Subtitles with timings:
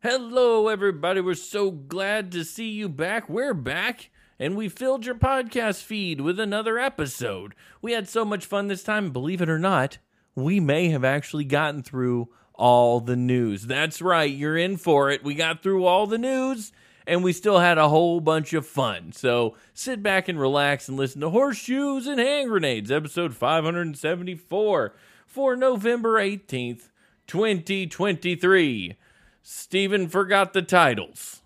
[0.00, 1.20] Hello, everybody.
[1.20, 3.28] We're so glad to see you back.
[3.28, 7.52] We're back, and we filled your podcast feed with another episode.
[7.82, 9.98] We had so much fun this time, believe it or not,
[10.36, 13.66] we may have actually gotten through all the news.
[13.66, 15.24] That's right, you're in for it.
[15.24, 16.70] We got through all the news,
[17.04, 19.10] and we still had a whole bunch of fun.
[19.10, 24.94] So sit back and relax and listen to Horseshoes and Hand Grenades, episode 574
[25.26, 26.90] for November 18th,
[27.26, 28.96] 2023.
[29.50, 31.40] Stephen forgot the titles.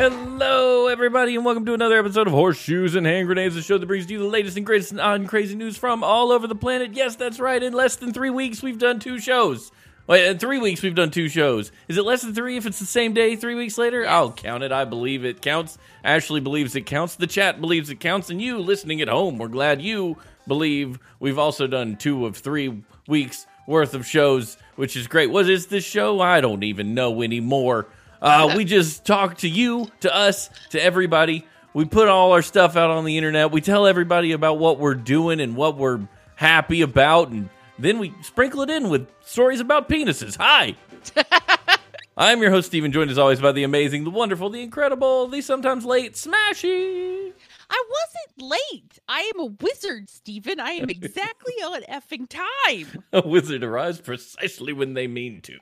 [0.00, 3.84] Hello, everybody, and welcome to another episode of Horseshoes and Hand Grenades, the show that
[3.84, 6.94] brings you the latest and greatest on crazy news from all over the planet.
[6.94, 7.62] Yes, that's right.
[7.62, 9.70] In less than three weeks, we've done two shows.
[10.06, 11.70] Wait, in three weeks, we've done two shows.
[11.86, 14.08] Is it less than three if it's the same day three weeks later?
[14.08, 14.72] I'll count it.
[14.72, 15.76] I believe it counts.
[16.02, 17.16] Ashley believes it counts.
[17.16, 18.30] The chat believes it counts.
[18.30, 20.16] And you listening at home, we're glad you
[20.48, 25.30] believe we've also done two of three weeks worth of shows, which is great.
[25.30, 26.22] What is this show?
[26.22, 27.86] I don't even know anymore.
[28.20, 31.46] Uh, we just talk to you, to us, to everybody.
[31.72, 33.50] We put all our stuff out on the internet.
[33.50, 36.00] We tell everybody about what we're doing and what we're
[36.36, 37.48] happy about, and
[37.78, 40.36] then we sprinkle it in with stories about penises.
[40.36, 40.74] Hi.
[42.16, 45.40] I'm your host, Stephen, joined as always by the amazing, the wonderful, the incredible, the
[45.40, 47.32] sometimes late Smashy.
[47.70, 48.98] I wasn't late.
[49.08, 50.58] I am a wizard, Stephen.
[50.60, 53.04] I am exactly on effing time.
[53.12, 55.58] A wizard arrives precisely when they mean to.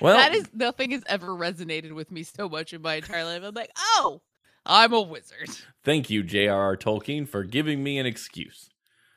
[0.00, 3.42] Well, that is nothing has ever resonated with me so much in my entire life.
[3.42, 4.20] I'm like, oh,
[4.64, 5.50] I'm a wizard.
[5.84, 6.76] thank you, J.R.R.
[6.76, 8.70] Tolkien, for giving me an excuse.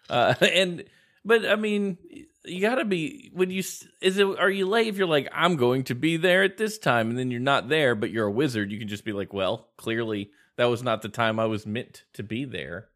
[0.10, 0.84] Uh, and
[1.23, 1.98] but I mean,
[2.46, 5.56] you gotta be when you s- is it are you late if you're like I'm
[5.56, 8.32] going to be there at this time and then you're not there, but you're a
[8.32, 8.72] wizard.
[8.72, 12.04] You can just be like, well, clearly that was not the time I was meant
[12.14, 12.88] to be there,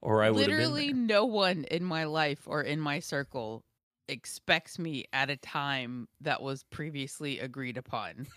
[0.00, 3.64] or I would Literally, have been no one in my life or in my circle
[4.08, 8.26] expects me at a time that was previously agreed upon.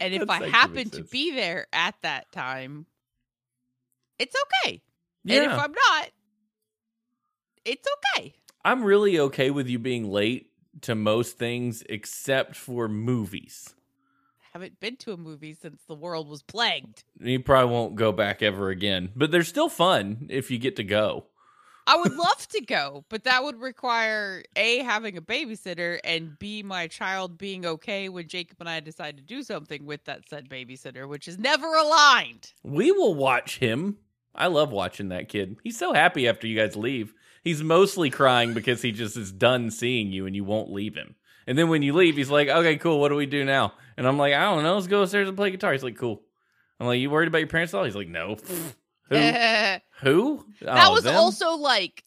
[0.00, 2.86] And if I happen to be there at that time,
[4.18, 4.80] it's okay.
[5.24, 6.10] yeah, And if I'm not,
[7.64, 8.34] it's okay.
[8.64, 10.50] I'm really okay with you being late
[10.82, 13.74] to most things except for movies.
[14.52, 17.04] haven't been to a movie since the world was plagued.
[17.20, 20.84] You probably won't go back ever again, but they're still fun if you get to
[20.84, 21.26] go.
[21.88, 26.62] I would love to go, but that would require A, having a babysitter, and B,
[26.62, 30.50] my child being okay when Jacob and I decide to do something with that said
[30.50, 32.52] babysitter, which is never aligned.
[32.62, 33.96] We will watch him.
[34.34, 35.56] I love watching that kid.
[35.64, 37.14] He's so happy after you guys leave.
[37.42, 41.14] He's mostly crying because he just is done seeing you and you won't leave him.
[41.46, 43.00] And then when you leave, he's like, okay, cool.
[43.00, 43.72] What do we do now?
[43.96, 44.74] And I'm like, I don't know.
[44.74, 45.72] Let's go upstairs and play guitar.
[45.72, 46.20] He's like, cool.
[46.78, 47.84] I'm like, you worried about your parents at all?
[47.84, 48.36] He's like, no.
[50.02, 50.44] Who?
[50.60, 50.66] that Who?
[50.68, 51.16] Oh, was them?
[51.16, 52.04] also like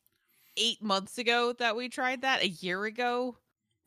[0.58, 3.38] eight months ago that we tried that, a year ago.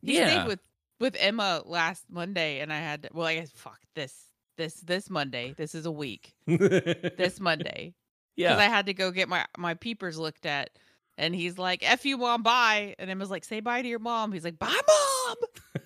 [0.02, 0.30] He Yeah.
[0.42, 0.60] stayed with,
[1.00, 4.14] with Emma last Monday, and I had to, well, I guess, fuck, this,
[4.56, 5.54] this, this Monday.
[5.56, 6.34] This is a week.
[6.46, 7.94] This Monday.
[8.36, 8.52] Yeah.
[8.52, 8.58] because.
[8.58, 10.70] I had to go get my my peepers looked at,
[11.16, 14.32] and he's like, "F you, mom, bye," and Emma's like, "Say bye to your mom."
[14.32, 15.36] He's like, "Bye, mom."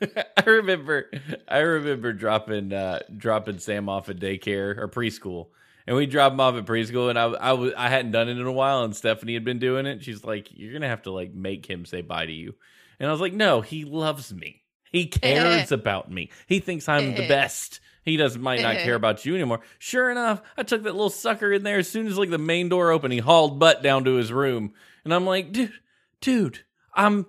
[0.38, 1.10] I remember
[1.46, 5.48] I remember dropping uh dropping Sam off at daycare or preschool.
[5.88, 8.36] And we dropped him off at preschool and I I was I hadn't done it
[8.36, 10.04] in a while and Stephanie had been doing it.
[10.04, 12.54] She's like, You're gonna have to like make him say bye to you.
[13.00, 14.60] And I was like, No, he loves me.
[14.92, 16.28] He cares about me.
[16.46, 17.80] He thinks I'm the best.
[18.04, 19.60] He doesn't might not care about you anymore.
[19.78, 22.68] Sure enough, I took that little sucker in there as soon as like the main
[22.68, 24.74] door opened, he hauled butt down to his room.
[25.04, 25.72] And I'm like, dude,
[26.20, 27.24] dude, I'm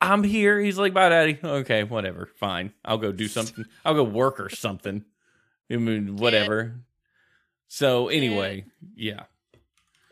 [0.00, 0.60] I'm here.
[0.60, 1.40] He's like, bye, daddy.
[1.42, 2.30] Okay, whatever.
[2.36, 2.72] Fine.
[2.84, 3.64] I'll go do something.
[3.84, 5.04] I'll go work or something.
[5.68, 6.82] I mean, whatever.
[7.68, 9.24] So anyway, yeah.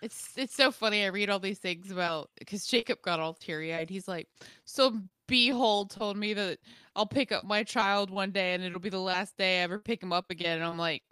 [0.02, 1.04] It's it's so funny.
[1.04, 3.88] I read all these things about because Jacob got all teary eyed.
[3.88, 4.28] He's like,
[4.66, 6.58] "Some beehole told me that
[6.94, 9.78] I'll pick up my child one day, and it'll be the last day I ever
[9.78, 11.02] pick him up again." And I'm like,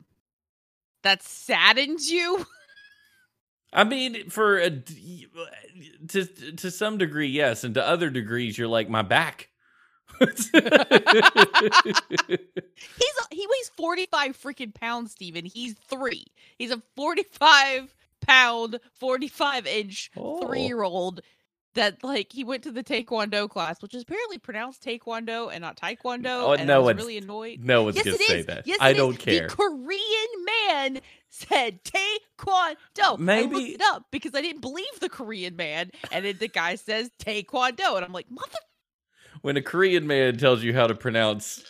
[1.05, 2.45] "That saddens you."
[3.73, 6.25] I mean, for a, to
[6.57, 9.49] to some degree, yes, and to other degrees, you're like my back.
[10.21, 10.51] He's
[13.31, 15.45] he weighs 45 freaking pounds, Stephen.
[15.45, 16.27] He's three.
[16.59, 20.47] He's a 45 pound, 45 inch Oh.
[20.47, 21.21] three year old
[21.75, 25.77] that like he went to the taekwondo class, which is apparently pronounced taekwondo and not
[25.77, 26.27] taekwondo.
[26.27, 27.61] Oh, and no I was one's- really annoyed.
[27.65, 28.47] no one's yes, gonna say is.
[28.47, 28.67] that.
[28.67, 29.49] Yes, I don't care.
[29.49, 31.01] The Korean man
[31.31, 32.77] said taekwondo.
[33.15, 36.49] I Maybe- looked it up because I didn't believe the Korean man, and then the
[36.49, 38.59] guy says taekwondo, and I'm like, mother,
[39.43, 41.65] When a Korean man tells you how to pronounce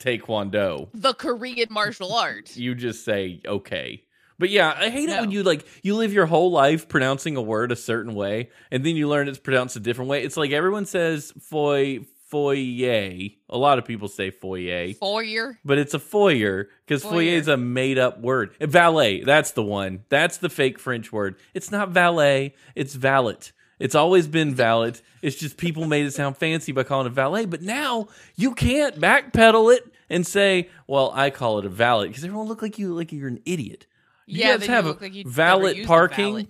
[0.00, 2.56] taekwondo, the Korean martial art.
[2.56, 4.02] you just say okay.
[4.38, 7.42] But yeah, I hate it when you like you live your whole life pronouncing a
[7.42, 10.22] word a certain way, and then you learn it's pronounced a different way.
[10.22, 13.28] It's like everyone says foy foyer.
[13.48, 14.92] A lot of people say foyer.
[14.94, 15.58] Foyer.
[15.64, 17.12] But it's a foyer because foyer.
[17.12, 17.22] Foyer.
[17.22, 18.54] is a made up word.
[18.60, 20.04] Valet, that's the one.
[20.08, 21.36] That's the fake French word.
[21.54, 23.36] It's not valet, it's valet.
[23.78, 24.94] It's always been valet.
[25.22, 27.44] It's just people made it sound fancy by calling it a valet.
[27.46, 32.24] But now you can't backpedal it and say, "Well, I call it a valet," because
[32.24, 33.86] everyone look like you like you're an idiot.
[34.26, 36.24] You Yeah, guys you have a like valet parking.
[36.32, 36.48] valet.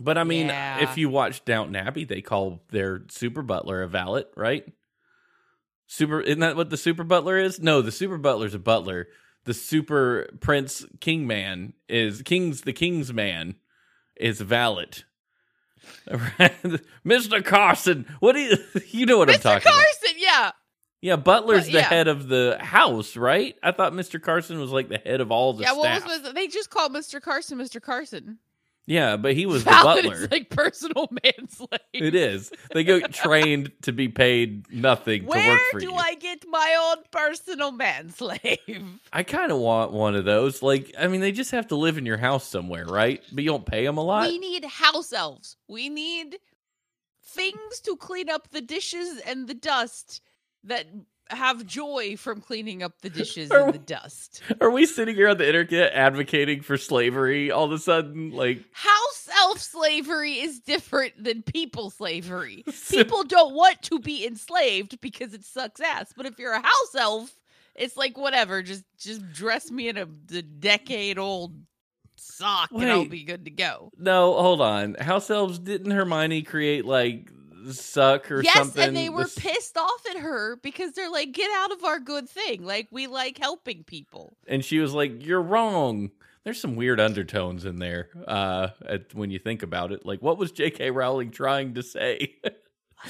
[0.00, 0.82] But I mean, Yeah.
[0.82, 4.64] if you watch Downton Abbey, they call their super butler a valet, right?
[5.86, 7.60] Super isn't that what the super butler is?
[7.60, 9.08] No, the super butler's a butler.
[9.44, 13.56] The super prince king man is king's the king's man
[14.16, 14.88] is valet.
[17.06, 17.44] Mr.
[17.44, 18.56] Carson, what do you
[18.90, 19.42] you know what I'm Mr.
[19.42, 19.74] talking about?
[19.74, 20.50] Carson, yeah.
[21.00, 21.84] Yeah, Butler's But, the yeah.
[21.84, 23.54] head of the house, right?
[23.62, 24.20] I thought Mr.
[24.22, 26.06] Carson was like the head of all the yeah, staff.
[26.06, 27.20] what was they just called Mr.
[27.20, 27.80] Carson Mr.
[27.80, 28.38] Carson.
[28.86, 30.14] Yeah, but he was the Valet butler.
[30.24, 31.78] is like personal manslave.
[31.92, 32.52] It is.
[32.72, 35.94] They go trained to be paid nothing to Where work for do you.
[35.94, 38.98] I get my own personal manslave?
[39.12, 40.62] I kind of want one of those.
[40.62, 43.22] Like, I mean, they just have to live in your house somewhere, right?
[43.32, 44.28] But you don't pay them a lot.
[44.28, 45.56] We need house elves.
[45.68, 46.36] We need
[47.22, 50.20] things to clean up the dishes and the dust
[50.64, 50.86] that
[51.30, 54.42] have joy from cleaning up the dishes Are and the dust.
[54.60, 58.30] Are we sitting here on the internet advocating for slavery all of a sudden?
[58.30, 62.64] Like, House elf slavery is different than people slavery.
[62.90, 66.12] People don't want to be enslaved because it sucks ass.
[66.16, 67.34] But if you're a house elf,
[67.74, 68.62] it's like whatever.
[68.62, 71.54] Just just dress me in a, a decade old
[72.16, 73.90] sock and I'll be good to go.
[73.98, 74.94] no, hold on.
[74.94, 77.30] House elves didn't Hermione create like
[77.72, 78.76] suck or yes, something?
[78.80, 81.84] Yes, and they were This- pissed off at her because they're like, "Get out of
[81.84, 82.64] our good thing!
[82.64, 86.10] Like we like helping people." and she was like, "You're wrong."
[86.44, 90.04] There's some weird undertones in there uh, at, when you think about it.
[90.04, 90.90] Like, what was J.K.
[90.90, 92.34] Rowling trying to say?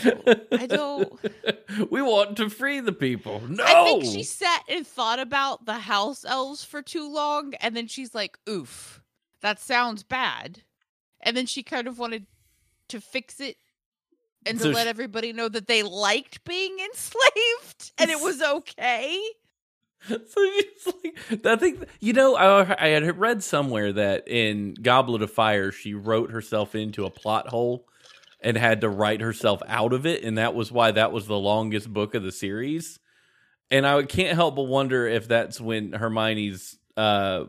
[0.04, 1.12] I don't.
[1.90, 3.40] we want to free the people.
[3.48, 7.76] No, I think she sat and thought about the house elves for too long, and
[7.76, 9.02] then she's like, "Oof,
[9.40, 10.62] that sounds bad,"
[11.20, 12.26] and then she kind of wanted
[12.88, 13.56] to fix it
[14.46, 18.40] and So to let she- everybody know that they liked being enslaved and it was
[18.42, 19.20] okay.
[20.08, 25.22] so she's like, I think you know, I, I had read somewhere that in Goblet
[25.22, 27.86] of Fire, she wrote herself into a plot hole
[28.40, 31.38] and had to write herself out of it, and that was why that was the
[31.38, 32.98] longest book of the series.
[33.70, 37.44] And I can't help but wonder if that's when Hermione's uh,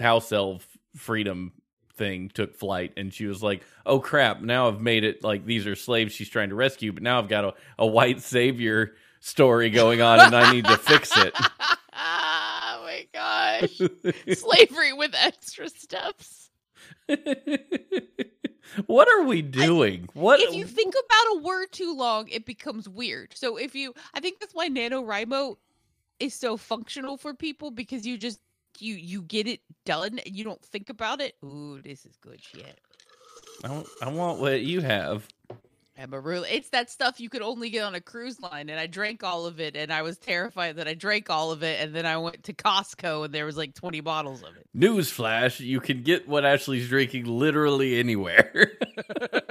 [0.00, 0.66] house elf
[0.96, 1.52] freedom
[1.94, 4.40] thing took flight, and she was like, "Oh crap!
[4.40, 7.28] Now I've made it like these are slaves she's trying to rescue, but now I've
[7.28, 11.32] got a, a white savior." story going on and I need to fix it.
[11.92, 13.80] oh my gosh.
[14.36, 16.50] Slavery with extra steps.
[18.86, 20.08] what are we doing?
[20.14, 23.32] what If you think about a word too long, it becomes weird.
[23.34, 25.56] So if you I think that's why NaNoWriMo
[26.18, 28.40] is so functional for people because you just
[28.80, 31.34] you you get it done and you don't think about it.
[31.44, 32.80] Ooh, this is good shit.
[33.64, 35.26] I, want- I want what you have.
[35.98, 36.46] Amarula.
[36.50, 39.44] It's that stuff you could only get on a cruise line, and I drank all
[39.46, 42.16] of it, and I was terrified that I drank all of it, and then I
[42.16, 44.66] went to Costco, and there was like twenty bottles of it.
[44.76, 48.72] Newsflash, you can get what Ashley's drinking literally anywhere.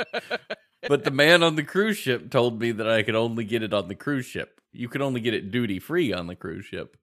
[0.88, 3.74] but the man on the cruise ship told me that I could only get it
[3.74, 4.60] on the cruise ship.
[4.74, 6.98] You could only get it duty free on the cruise ship.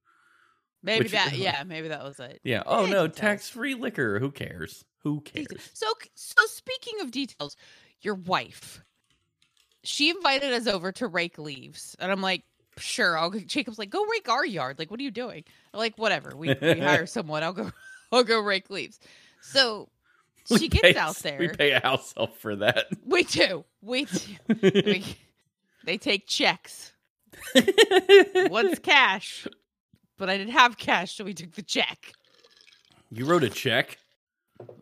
[0.82, 2.40] Maybe Which- that, uh, yeah, maybe that was it.
[2.44, 2.62] Yeah.
[2.66, 4.18] Oh no, tax free liquor.
[4.20, 4.85] Who cares?
[5.02, 5.47] Who cares?
[5.75, 7.56] So, so speaking of details,
[8.00, 8.82] your wife,
[9.82, 12.44] she invited us over to rake leaves, and I'm like,
[12.78, 13.16] sure.
[13.18, 13.30] I'll.
[13.30, 14.78] go Jacob's like, go rake our yard.
[14.78, 15.44] Like, what are you doing?
[15.75, 16.37] I'm like, whatever.
[16.37, 17.42] We, we hire someone.
[17.42, 17.70] I'll go.
[18.12, 18.99] I'll go rake leaves.
[19.42, 19.88] So
[20.50, 21.38] We she pay- gets out there.
[21.38, 22.87] We pay a house help for that.
[23.04, 23.64] We do.
[23.82, 24.20] We do.
[24.62, 25.04] We-
[25.85, 26.92] they take checks.
[28.49, 29.47] What's cash,
[30.18, 32.12] but I didn't have cash, so we took the check.
[33.10, 33.98] you wrote a check.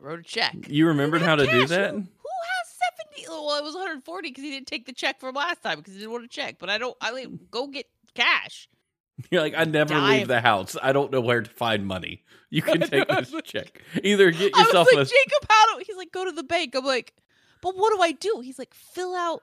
[0.01, 0.55] Wrote a check.
[0.69, 1.91] You remembered how to do that?
[1.91, 3.29] Who, who has 70?
[3.29, 6.01] Well, it was 140 because he didn't take the check from last time because he
[6.01, 6.57] didn't want to check.
[6.59, 8.69] But I don't, I like, go get cash.
[9.31, 10.77] You're like, I never Die leave the house.
[10.83, 12.23] I don't know where to find money.
[12.49, 13.83] You can take this check.
[14.05, 14.75] Either get yourself.
[14.75, 16.77] I was like, a Jacob, how do, he's like, go to the bank.
[16.77, 17.13] I'm like,
[17.61, 18.41] but what do I do?
[18.41, 19.43] He's like, fill out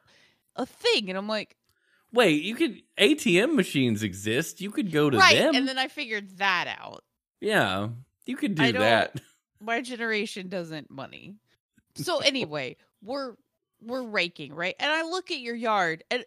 [0.55, 1.09] a thing.
[1.09, 1.57] And I'm like,
[2.13, 2.43] wait.
[2.43, 4.61] You could ATM machines exist.
[4.61, 5.37] You could go to right.
[5.37, 5.55] them.
[5.55, 7.03] And then I figured that out.
[7.41, 7.89] yeah,
[8.25, 9.19] You could do that.
[9.59, 11.35] my generation doesn't money.
[11.95, 13.35] So anyway, we're
[13.81, 14.75] we're raking, right?
[14.79, 16.23] And I look at your yard and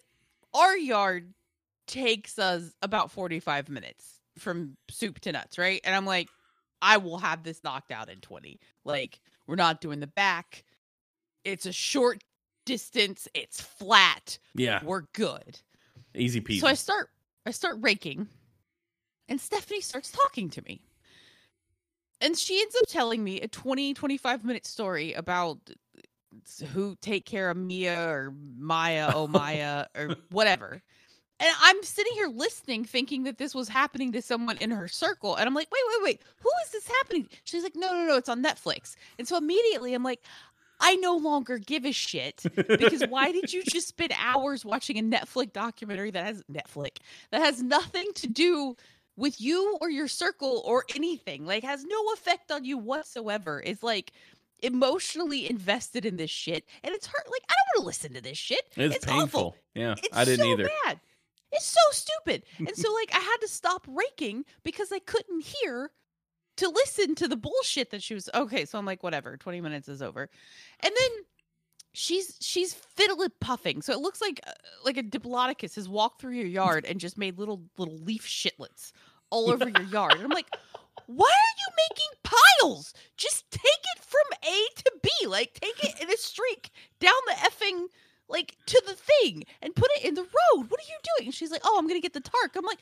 [0.52, 1.32] our yard
[1.86, 5.80] takes us about 45 minutes from soup to nuts, right?
[5.84, 6.28] And I'm like
[6.82, 8.60] I will have this knocked out in 20.
[8.84, 10.64] Like we're not doing the back.
[11.44, 12.22] It's a short
[12.64, 14.38] distance, it's flat.
[14.54, 15.60] Yeah, We're good.
[16.16, 16.60] Easy peasy.
[16.60, 17.10] So I start
[17.44, 18.28] I start raking
[19.28, 20.80] and Stephanie starts talking to me.
[22.20, 25.58] And she ends up telling me a 20 25 minute story about
[26.72, 30.82] who take care of Mia or Maya, oh Maya or whatever.
[31.38, 35.36] And I'm sitting here listening thinking that this was happening to someone in her circle
[35.36, 36.22] and I'm like, "Wait, wait, wait.
[36.40, 39.92] Who is this happening?" She's like, "No, no, no, it's on Netflix." And so immediately
[39.92, 40.22] I'm like,
[40.80, 45.02] I no longer give a shit because why did you just spend hours watching a
[45.02, 46.96] Netflix documentary that has Netflix
[47.30, 48.76] that has nothing to do
[49.16, 51.46] with you or your circle or anything?
[51.46, 53.62] Like has no effect on you whatsoever.
[53.64, 54.12] It's like
[54.62, 58.20] emotionally invested in this shit and it's hurt like I don't want to listen to
[58.22, 58.60] this shit.
[58.76, 59.40] it's, it's painful.
[59.40, 59.56] awful.
[59.74, 60.70] Yeah, It's I didn't so either.
[60.84, 61.00] bad.
[61.52, 62.42] It's so stupid.
[62.58, 65.90] And so like I had to stop raking because I couldn't hear
[66.56, 69.88] to listen to the bullshit that she was okay, so I'm like, whatever, 20 minutes
[69.88, 70.28] is over.
[70.80, 71.10] And then
[71.92, 73.82] she's she's fiddling puffing.
[73.82, 74.52] So it looks like uh,
[74.84, 78.92] like a diplodocus has walked through your yard and just made little little leaf shitlets
[79.30, 80.12] all over your yard.
[80.14, 80.54] And I'm like,
[81.06, 82.92] why are you making piles?
[83.16, 85.10] Just take it from A to B.
[85.26, 86.70] Like take it in a streak
[87.00, 87.86] down the effing
[88.28, 90.70] like to the thing and put it in the road.
[90.70, 91.28] What are you doing?
[91.28, 92.80] And she's like, "Oh, I'm to get the tarp." I'm like,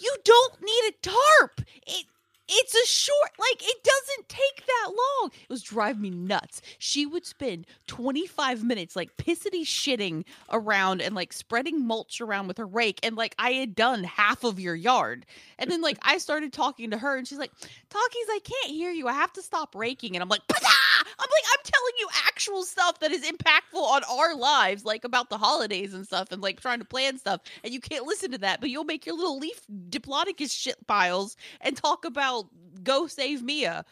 [0.00, 1.60] "You don't need a tarp.
[1.86, 2.06] It
[2.48, 6.62] it's a short like it doesn't take that long." It was driving me nuts.
[6.78, 12.58] She would spend 25 minutes like pissity shitting around and like spreading mulch around with
[12.58, 15.26] her rake and like I had done half of your yard.
[15.58, 17.52] And then like I started talking to her and she's like,
[17.90, 19.08] "Talkies, I can't hear you.
[19.08, 22.62] I have to stop raking." And I'm like, "Pah!" I'm like, I'm telling you actual
[22.64, 26.60] stuff that is impactful on our lives, like about the holidays and stuff, and like
[26.60, 27.40] trying to plan stuff.
[27.62, 31.36] And you can't listen to that, but you'll make your little leaf diplodocus shit piles
[31.60, 32.46] and talk about
[32.82, 33.84] go save Mia.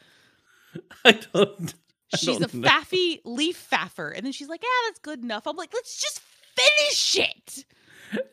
[1.04, 1.74] I don't.
[2.12, 2.68] I She's a don't know.
[2.68, 4.10] faffy leaf faffer.
[4.14, 5.46] And then she's like, yeah, that's good enough.
[5.46, 6.20] I'm like, let's just
[6.56, 7.64] finish it.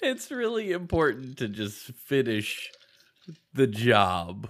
[0.01, 2.69] It's really important to just finish
[3.53, 4.49] the job.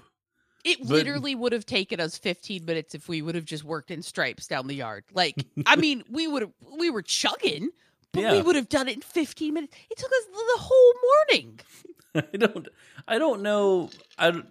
[0.66, 3.92] It But- literally would have taken us 15 minutes if we would have just worked
[3.92, 5.06] in stripes down the yard.
[5.14, 5.36] Like,
[5.66, 7.70] I mean, we would have, we were chugging,
[8.12, 9.76] but we would have done it in 15 minutes.
[9.90, 10.94] It took us the whole
[11.34, 11.60] morning.
[12.16, 12.68] I don't.
[13.08, 13.90] I don't know.
[14.18, 14.32] I.
[14.32, 14.48] don't-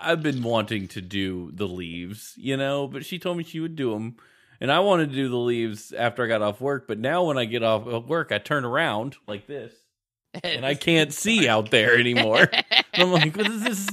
[0.00, 3.74] I've been wanting to do the leaves, you know, but she told me she would
[3.74, 4.16] do them,
[4.60, 6.86] and I wanted to do the leaves after I got off work.
[6.86, 9.72] But now when I get off of work, I turn around like this,
[10.44, 12.48] and I can't see out there anymore.
[12.94, 13.88] I'm like, what is this?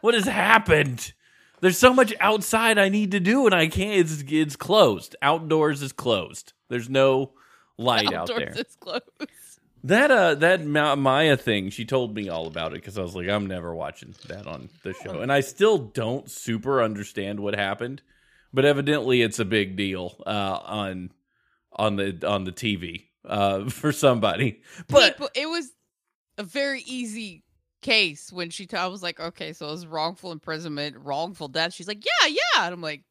[0.00, 1.12] What has happened?
[1.60, 3.98] There's so much outside I need to do, and I can't.
[3.98, 5.16] It's it's closed.
[5.22, 6.52] Outdoors is closed.
[6.68, 7.32] There's no
[7.78, 8.36] light out there.
[8.36, 8.64] Outdoors there.
[8.68, 9.60] is closed.
[9.84, 13.14] That uh, that Ma- Maya thing, she told me all about it because I was
[13.14, 17.54] like, I'm never watching that on the show, and I still don't super understand what
[17.54, 18.02] happened,
[18.52, 21.10] but evidently it's a big deal uh, on
[21.72, 24.60] on the on the TV uh, for somebody.
[24.88, 25.72] But People, it was
[26.36, 27.44] a very easy
[27.86, 31.72] case when she t- I was like, okay, so it was wrongful imprisonment, wrongful death.
[31.72, 32.64] She's like, yeah, yeah.
[32.66, 33.04] And I'm like,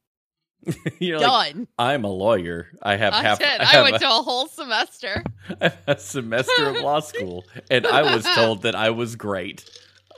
[0.99, 1.67] you're like, done.
[1.77, 2.67] I'm a lawyer.
[2.81, 3.39] I have I half.
[3.39, 3.47] did.
[3.61, 5.23] I, I, went a- to a whole semester.
[5.87, 9.63] A semester of law school, and I was told that I was great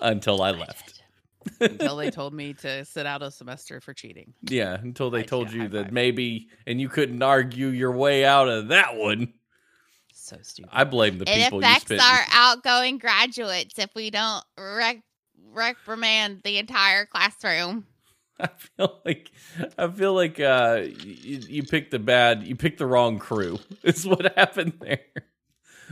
[0.02, 1.04] until I left.
[1.60, 4.34] until they told me to sit out a semester for cheating.
[4.44, 8.70] Yeah, until they told you that maybe, and you couldn't argue your way out of
[8.70, 9.34] that one.
[10.28, 10.72] So stupid.
[10.74, 12.02] I blame the It people you affects spent.
[12.02, 15.04] our outgoing graduates if we don't rec-
[15.54, 17.86] reprimand the entire classroom.
[18.40, 19.32] I feel like
[19.78, 23.58] I feel like uh, you, you picked the bad, you picked the wrong crew.
[23.84, 25.00] Is what happened there.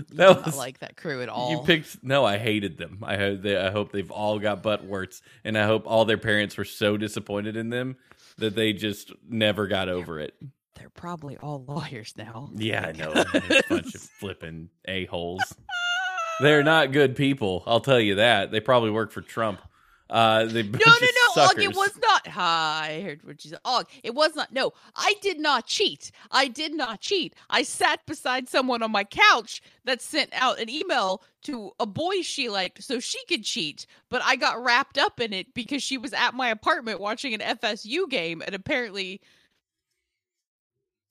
[0.10, 1.52] That Not like that crew at all.
[1.52, 2.04] you picked.
[2.04, 3.00] No, I hated them.
[3.02, 6.18] I hope they, I hope they've all got butt warts, and I hope all their
[6.18, 7.96] parents were so disappointed in them
[8.38, 10.34] that they just never got over it.
[10.76, 12.50] They're probably all lawyers now.
[12.56, 13.12] Yeah, I know.
[13.34, 15.56] A bunch of flipping a holes.
[16.42, 17.64] They're not good people.
[17.66, 18.52] I'll tell you that.
[18.52, 19.62] They probably work for Trump.
[20.08, 22.28] Uh, they No, no, no, Og, it was not.
[22.28, 23.60] I heard what you said.
[23.66, 24.54] Og, it was not.
[24.54, 26.12] No, I did not cheat.
[26.30, 27.34] I did not cheat.
[27.50, 32.22] I sat beside someone on my couch that sent out an email to a boy
[32.22, 35.98] she liked so she could cheat, but I got wrapped up in it because she
[35.98, 39.22] was at my apartment watching an FSU game, and apparently.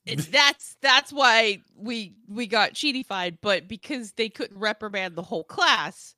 [0.06, 6.14] That's that's why we we got cheatified, but because they couldn't reprimand the whole class,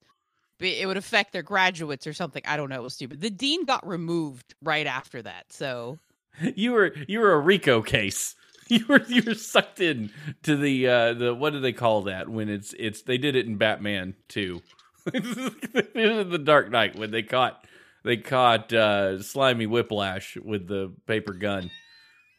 [0.58, 2.42] it would affect their graduates or something.
[2.46, 2.76] I don't know.
[2.76, 3.20] It was stupid.
[3.20, 5.52] The dean got removed right after that.
[5.52, 5.98] So
[6.54, 8.34] You were you were a Rico case.
[8.68, 10.10] You were you were sucked in
[10.42, 13.46] to the uh the what do they call that when it's it's they did it
[13.46, 14.60] in Batman too.
[15.04, 17.64] the Dark Knight when they caught
[18.02, 21.70] they caught uh slimy whiplash with the paper gun.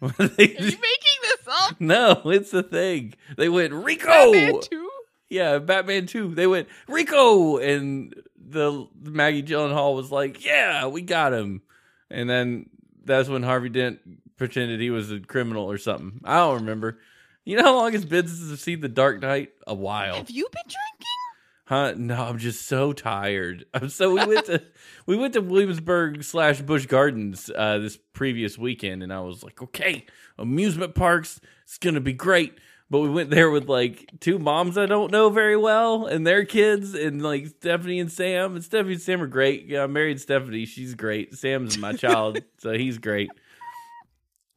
[0.01, 1.07] They are you making
[1.80, 3.13] no, it's a thing.
[3.38, 4.08] They went Rico.
[4.08, 4.89] Batman too?
[5.30, 6.36] Yeah, Batman 2.
[6.36, 11.62] They went Rico and the Maggie Gyllenhaal was like, "Yeah, we got him."
[12.10, 12.70] And then
[13.04, 14.00] that's when Harvey Dent
[14.38, 16.22] pretended he was a criminal or something.
[16.24, 17.00] I don't remember.
[17.44, 19.51] You know how long it's been since I've seen The Dark Knight?
[19.66, 20.16] A while.
[20.16, 21.17] Have you been drinking?
[21.68, 21.96] Huh?
[21.98, 23.66] No, I'm just so tired.
[23.74, 24.64] I'm so we went to
[25.06, 29.62] we went to Williamsburg slash Busch Gardens uh, this previous weekend, and I was like,
[29.62, 30.06] okay,
[30.38, 32.58] amusement parks, it's gonna be great.
[32.90, 36.46] But we went there with like two moms I don't know very well and their
[36.46, 38.56] kids, and like Stephanie and Sam.
[38.56, 39.66] And Stephanie and Sam are great.
[39.66, 41.36] Yeah, I married Stephanie; she's great.
[41.36, 43.30] Sam's my child, so he's great.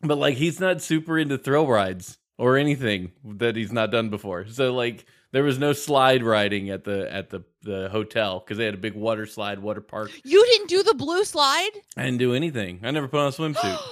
[0.01, 4.47] But like, he's not super into thrill rides or anything that he's not done before.
[4.47, 8.65] So like there was no slide riding at the at the the hotel because they
[8.65, 10.11] had a big water slide, water park.
[10.25, 11.71] You didn't do the blue slide?
[11.97, 12.81] I didn't do anything.
[12.83, 13.79] I never put on a swimsuit.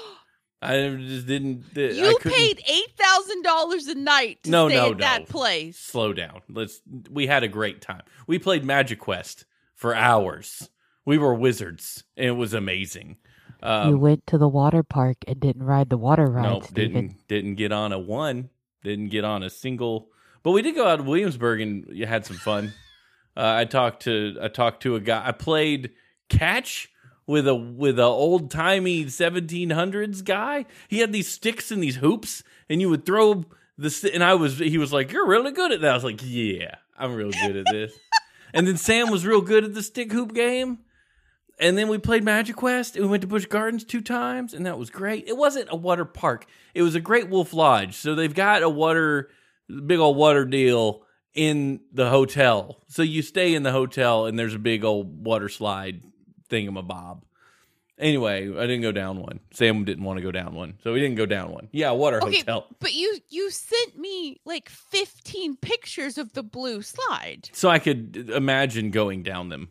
[0.61, 1.67] I just didn't.
[1.77, 5.29] I you couldn't- paid eight thousand dollars a night to No, stay no, at that
[5.29, 5.79] place.
[5.79, 6.41] Slow down.
[6.49, 6.81] Let's.
[7.11, 8.03] We had a great time.
[8.27, 9.45] We played Magic Quest
[9.77, 10.69] for hours.
[11.05, 13.19] We were wizards, and it was amazing.
[13.63, 16.43] Um, you went to the water park and didn't ride the water ride.
[16.43, 16.93] no, rides, David.
[16.95, 18.51] didn't didn't get on a one.
[18.83, 20.09] Didn't get on a single.
[20.43, 22.73] But we did go out to Williamsburg and you had some fun.
[23.37, 25.23] Uh, I talked to I talked to a guy.
[25.25, 25.93] I played
[26.29, 26.91] catch
[27.25, 30.65] with a with a old timey 1700s guy.
[30.89, 33.45] He had these sticks and these hoops, and you would throw
[33.77, 36.03] the sti- and I was he was like, "You're really good at that." I was
[36.03, 37.93] like, "Yeah, I'm real good at this."
[38.53, 40.79] and then Sam was real good at the stick hoop game.
[41.61, 44.65] And then we played Magic Quest and we went to Busch Gardens two times and
[44.65, 45.27] that was great.
[45.27, 46.47] It wasn't a water park.
[46.73, 47.97] It was a Great Wolf Lodge.
[47.97, 49.29] So they've got a water
[49.87, 51.03] big old water deal
[51.35, 52.83] in the hotel.
[52.89, 56.03] So you stay in the hotel and there's a big old water slide
[56.51, 57.23] thingamabob.
[57.99, 59.41] Anyway, I didn't go down one.
[59.53, 60.75] Sam didn't want to go down one.
[60.85, 61.69] So we didn't go down one.
[61.73, 62.67] Yeah, water Okay, hotel.
[62.79, 67.51] but you you sent me like fifteen pictures of the blue slide.
[67.53, 69.71] So I could imagine going down them.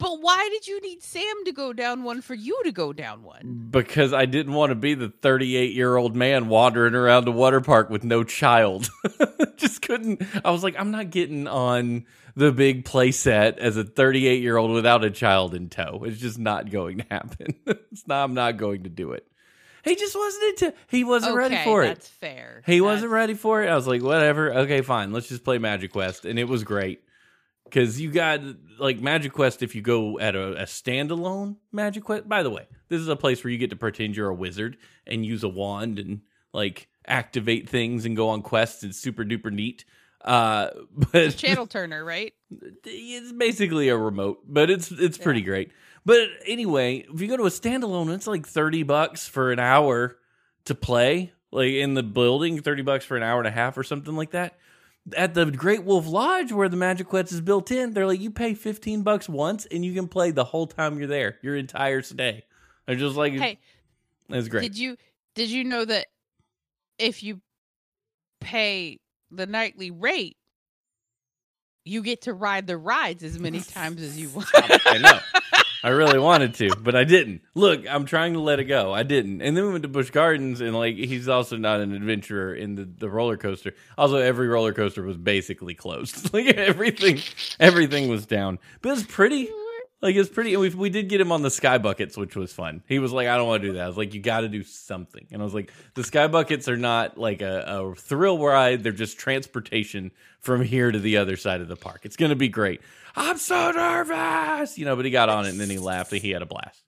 [0.00, 3.22] But why did you need Sam to go down one for you to go down
[3.22, 3.68] one?
[3.70, 7.60] because I didn't want to be the 38 year old man wandering around the water
[7.60, 8.88] park with no child.
[9.56, 10.22] Just couldn't.
[10.42, 14.56] I was like, I'm not getting on the big play set as a 38 year
[14.56, 16.02] old without a child in tow.
[16.04, 17.54] It's just not going to happen.
[17.66, 18.24] it's not.
[18.24, 19.26] I'm not going to do it.
[19.84, 20.74] He just wasn't into.
[20.88, 21.88] He wasn't ready Okay, for it.
[21.88, 22.62] That's fair.
[22.64, 23.68] He wasn't ready for it.
[23.68, 24.52] I was like, whatever.
[24.54, 25.12] Okay, fine.
[25.12, 27.02] Let's just play Magic Quest, and it was great
[27.70, 28.40] because you got
[28.78, 29.62] like Magic Quest.
[29.62, 33.16] If you go at a, a standalone Magic Quest, by the way, this is a
[33.16, 36.88] place where you get to pretend you're a wizard and use a wand and like
[37.06, 38.82] activate things and go on quests.
[38.82, 39.84] It's super duper neat.
[40.22, 40.70] Uh,
[41.12, 42.34] but Channel Turner, right?
[42.84, 45.70] it's basically a remote, but it's it's pretty great.
[46.04, 50.16] But anyway, if you go to a standalone, it's like thirty bucks for an hour
[50.64, 53.84] to play, like in the building, thirty bucks for an hour and a half or
[53.84, 54.58] something like that.
[55.16, 58.30] At the Great Wolf Lodge, where the Magic Quest is built in, they're like you
[58.30, 62.02] pay fifteen bucks once and you can play the whole time you're there, your entire
[62.02, 62.44] stay.
[62.86, 63.58] They're just like, Hey,
[64.28, 64.62] it's great.
[64.62, 64.96] did you
[65.34, 66.06] did you know that
[66.98, 67.40] if you
[68.40, 70.36] pay the nightly rate,
[71.84, 74.48] you get to ride the rides as many times as you want?
[74.54, 75.18] I know.
[75.82, 77.42] I really wanted to, but I didn't.
[77.54, 78.92] Look, I'm trying to let it go.
[78.92, 79.40] I didn't.
[79.40, 82.74] And then we went to Busch Gardens, and like he's also not an adventurer in
[82.74, 83.72] the, the roller coaster.
[83.96, 86.34] Also, every roller coaster was basically closed.
[86.34, 87.20] like everything,
[87.58, 88.58] everything was down.
[88.82, 89.48] But it's pretty.
[90.02, 90.54] Like it's pretty.
[90.54, 92.82] And we we did get him on the sky buckets, which was fun.
[92.88, 94.48] He was like, "I don't want to do that." I was like, "You got to
[94.48, 98.38] do something." And I was like, "The sky buckets are not like a, a thrill
[98.38, 98.82] ride.
[98.82, 100.10] They're just transportation
[100.40, 102.00] from here to the other side of the park.
[102.04, 102.80] It's gonna be great."
[103.14, 104.96] I'm so nervous, you know.
[104.96, 106.82] But he got on it and then he laughed and he had a blast.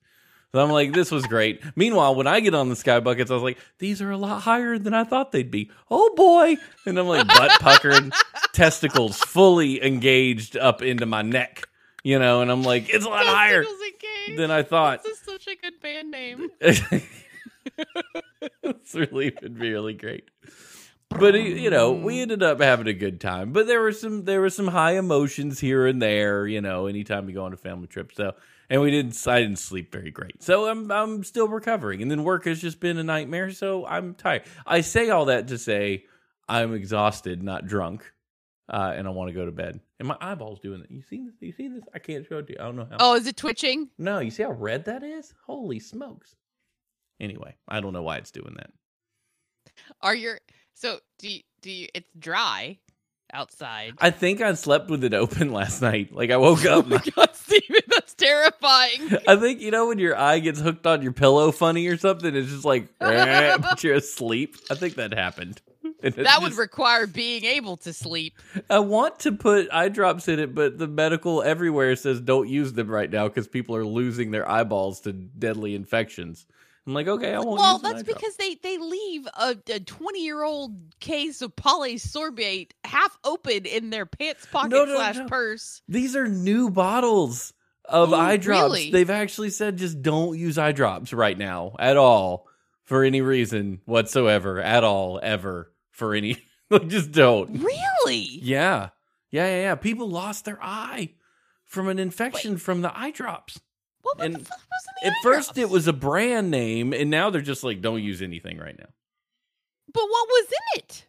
[0.53, 1.63] So I'm like, this was great.
[1.75, 4.43] Meanwhile, when I get on the sky buckets, I was like, these are a lot
[4.43, 5.71] higher than I thought they'd be.
[5.89, 6.57] Oh boy!
[6.85, 8.13] And I'm like butt puckered,
[8.53, 11.67] testicles fully engaged up into my neck,
[12.03, 12.41] you know.
[12.41, 13.65] And I'm like, it's a lot higher
[14.35, 15.03] than I thought.
[15.03, 16.49] This is such a good band name.
[18.61, 20.29] it's really been really great.
[21.09, 23.53] But you know, we ended up having a good time.
[23.53, 26.47] But there were some there were some high emotions here and there.
[26.47, 28.11] You know, anytime you go on a family trip.
[28.13, 28.33] So,
[28.69, 29.27] and we didn't.
[29.27, 30.41] I didn't sleep very great.
[30.43, 32.01] So I'm I'm still recovering.
[32.01, 33.51] And then work has just been a nightmare.
[33.51, 34.43] So I'm tired.
[34.65, 36.05] I say all that to say
[36.49, 38.12] I'm exhausted, not drunk.
[38.69, 39.79] Uh, and I want to go to bed.
[39.99, 40.89] And my eyeballs doing it.
[40.89, 41.35] You see this?
[41.41, 41.83] You see this?
[41.93, 42.59] I can't show it to you.
[42.59, 42.97] I don't know how.
[42.99, 43.89] Oh, is it twitching?
[43.97, 45.33] No, you see how red that is?
[45.45, 46.35] Holy smokes!
[47.19, 48.71] Anyway, I don't know why it's doing that.
[50.01, 50.39] Are your
[50.73, 51.87] so do you, do you?
[51.93, 52.77] It's dry
[53.33, 53.93] outside.
[53.99, 56.13] I think I slept with it open last night.
[56.13, 56.85] Like I woke up.
[56.85, 59.17] oh my god, Stephen, that's terrifying.
[59.27, 62.35] I think you know when your eye gets hooked on your pillow funny or something.
[62.35, 64.57] It's just like, but you're asleep.
[64.69, 65.61] I think that happened.
[66.03, 68.33] That would just- require being able to sleep.
[68.69, 72.73] I want to put eye drops in it, but the medical everywhere says don't use
[72.73, 76.45] them right now because people are losing their eyeballs to deadly infections.
[76.85, 77.59] I'm like, okay, I won't.
[77.61, 83.17] Well, that's because they they leave a a twenty year old case of polysorbate half
[83.23, 85.25] open in their pants pocket No, no, slash no.
[85.27, 85.81] purse.
[85.87, 87.53] these are new bottles
[87.85, 88.63] of Oh, eye drops.
[88.63, 88.91] really?
[88.91, 92.47] They've actually said just don't use eye drops right now at all
[92.83, 96.37] for any reason whatsoever at all ever for any.
[96.69, 97.63] like, just don't.
[97.63, 98.39] Really?
[98.41, 98.89] Yeah.
[99.31, 99.75] Yeah, yeah, yeah.
[99.75, 101.13] People lost their eye
[101.65, 103.59] from an infection from the eye drops.
[104.01, 106.51] What, what And the fuck was in the At eye first, it was a brand
[106.51, 108.89] name, and now they're just like, don't use anything right now.
[109.93, 111.07] But what was in it?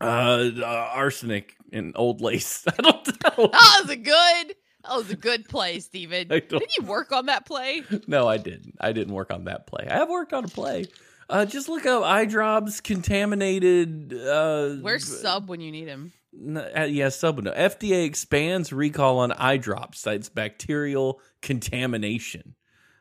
[0.00, 2.64] Uh, uh arsenic and old lace.
[2.78, 3.48] I don't know.
[3.52, 4.56] That was a good.
[4.84, 6.28] That was a good play, Stephen.
[6.28, 7.82] Didn't you work on that play?
[8.06, 8.76] No, I didn't.
[8.80, 9.86] I didn't work on that play.
[9.86, 10.86] I have worked on a play.
[11.30, 14.12] Uh, just look up eye drops contaminated.
[14.12, 16.12] Uh, Where's sub when you need him?
[16.34, 17.40] Uh, yeah, sub.
[17.40, 17.52] no.
[17.52, 22.56] FDA expands recall on eye drops, cites bacterial contamination.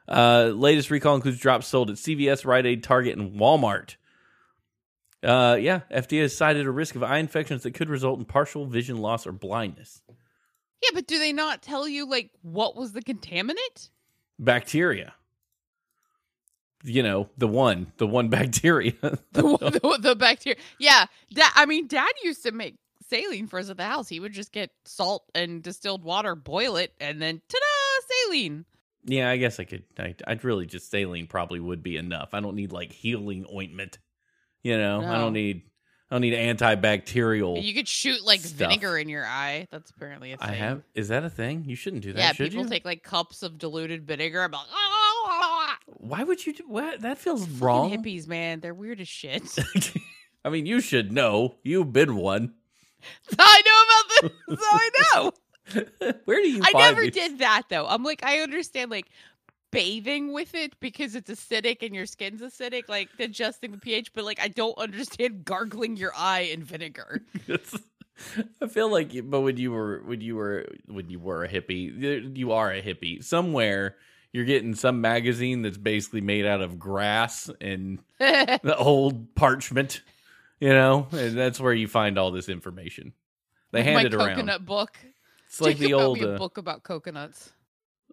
[0.08, 3.96] Uh, latest recall includes drops sold at CVS, Rite Aid, Target, and Walmart.
[5.24, 8.66] Uh, yeah, FDA has cited a risk of eye infections that could result in partial
[8.68, 10.04] vision loss or blindness.
[10.84, 13.90] Yeah, but do they not tell you like what was the contaminant?
[14.38, 15.14] Bacteria.
[16.84, 18.94] You know, the one, the one bacteria.
[19.34, 20.58] The one- the, the bacteria.
[20.80, 22.76] Yeah, da- I mean, Dad used to make
[23.10, 24.08] saline for us at the house.
[24.08, 28.66] He would just get salt and distilled water, boil it, and then ta-da, saline.
[29.06, 29.84] yeah, I guess I could.
[29.98, 32.30] I, I'd really just saline probably would be enough.
[32.34, 33.98] I don't need like healing ointment.
[34.64, 35.64] You know, I don't need.
[36.12, 37.62] I don't need antibacterial.
[37.64, 38.70] You could shoot like stuff.
[38.70, 39.68] vinegar in your eye.
[39.72, 40.50] That's apparently a thing.
[40.50, 40.82] I have.
[40.96, 41.66] Is that a thing?
[41.66, 42.20] You shouldn't do that.
[42.20, 42.70] Yeah, people you?
[42.70, 44.42] take like cups of diluted vinegar.
[44.44, 44.99] I'm like, ah,
[45.98, 47.02] Why would you do what?
[47.02, 47.92] That feels Fucking wrong.
[47.92, 49.44] hippies, man, they're weird as shit.
[50.46, 51.56] I mean, you should know.
[51.64, 52.54] You've been one.
[53.38, 54.60] I know about this.
[54.72, 55.32] I know.
[56.26, 56.62] Where do you?
[56.64, 57.12] I never these?
[57.14, 57.86] did that though.
[57.88, 59.08] I'm like, I understand like
[59.72, 64.24] bathing with it because it's acidic and your skin's acidic, like adjusting the pH, but
[64.26, 67.22] like I don't understand gargling your eye in vinegar.
[68.62, 71.98] I feel like, but when you were when you were when you were a hippie,
[72.02, 73.24] you- you are a hippie.
[73.24, 73.96] Somewhere
[74.32, 80.02] you're getting some magazine that's basically made out of grass and the old parchment,
[80.60, 83.14] you know, and that's where you find all this information.
[83.72, 84.30] They hand My it around.
[84.30, 84.98] coconut book.
[85.48, 86.24] It's like the Jacob old.
[86.24, 87.52] Uh, book about coconuts.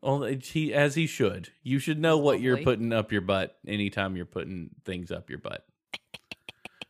[0.02, 1.50] well, he as he should.
[1.62, 5.38] You should know what you're putting up your butt anytime you're putting things up your
[5.38, 5.66] butt.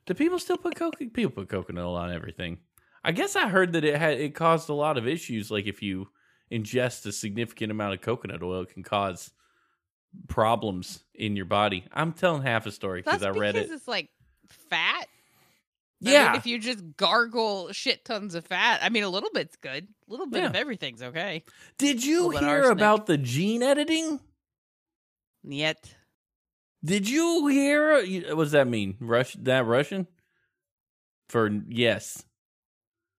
[0.07, 1.12] Do people still put coconut?
[1.15, 2.59] People put coconut on everything.
[3.03, 5.51] I guess I heard that it had it caused a lot of issues.
[5.51, 6.09] Like if you
[6.51, 9.31] ingest a significant amount of coconut oil, it can cause
[10.29, 11.85] problems in your body.
[11.93, 13.75] I'm telling half a story because I read because it.
[13.75, 14.11] it's like
[14.71, 15.07] fat.
[16.05, 19.31] I Yeah, mean, if you just gargle shit tons of fat, I mean, a little
[19.33, 19.89] bit's good.
[20.09, 21.43] A little bit of everything's okay.
[21.79, 24.21] did you hear about the gene editing?
[25.43, 25.95] Yet.
[26.85, 27.97] Did you hear?
[28.35, 28.97] What does that mean?
[29.01, 30.07] Rush that Russian?
[31.29, 32.25] For yes.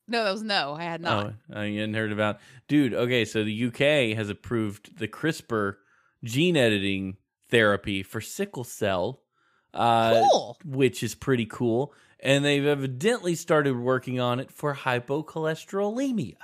[0.08, 0.76] No, that was no.
[0.78, 1.26] I had not.
[1.26, 2.40] Oh, I hadn't heard about.
[2.68, 5.76] Dude, okay, so the UK has approved the CRISPR
[6.24, 7.18] gene editing
[7.50, 9.22] therapy for sickle cell,
[9.74, 10.58] uh, cool.
[10.66, 11.94] which is pretty cool.
[12.20, 16.36] And they've evidently started working on it for hypocholesterolemia.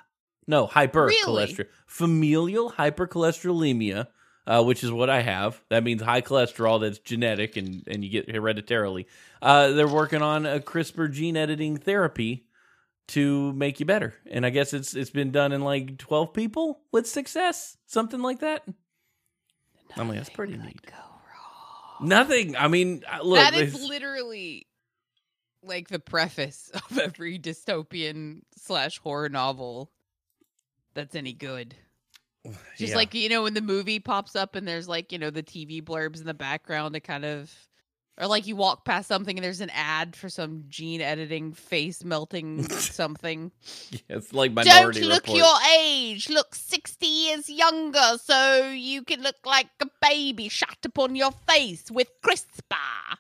[0.46, 1.68] No, hypercholesterol.
[1.88, 4.08] Familial hypercholesterolemia,
[4.46, 5.64] uh, which is what I have.
[5.70, 9.08] That means high cholesterol that's genetic and, and you get hereditarily.
[9.42, 12.46] Uh, they're working on a CRISPR gene editing therapy
[13.10, 14.14] to make you better.
[14.30, 18.40] And I guess it's it's been done in like 12 people with success, something like
[18.40, 18.64] that.
[19.96, 20.92] I mean, that's pretty Nothing neat.
[22.02, 22.56] Nothing.
[22.56, 24.68] I mean, look, that is literally
[25.64, 29.92] like the preface of every dystopian slash horror novel
[30.94, 31.76] that's any good.
[32.78, 32.96] Just yeah.
[32.96, 35.82] like you know, when the movie pops up and there's like you know the TV
[35.82, 37.52] blurbs in the background to kind of,
[38.18, 42.04] or like you walk past something and there's an ad for some gene editing face
[42.04, 43.52] melting something.
[44.10, 45.38] it's like Minority Don't look Report.
[45.40, 46.30] your age.
[46.30, 51.90] Look 60 years younger so you can look like a baby shot upon your face
[51.90, 53.18] with CRISPR.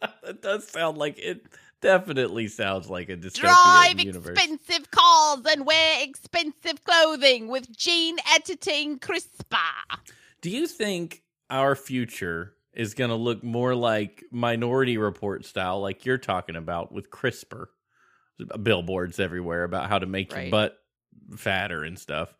[0.22, 1.46] that does sound like it.
[1.80, 4.36] Definitely sounds like a dystopian Drive universe.
[4.36, 9.98] expensive cars and wear expensive clothing with gene editing CRISPR.
[10.40, 16.06] Do you think our future is going to look more like Minority Report style, like
[16.06, 17.66] you're talking about with CRISPR?
[18.62, 20.78] Billboards everywhere about how to make your butt
[21.36, 22.36] fatter and stuff.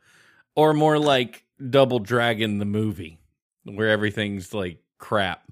[0.54, 3.18] Or more like Double Dragon the movie,
[3.64, 5.42] where everything's like crap.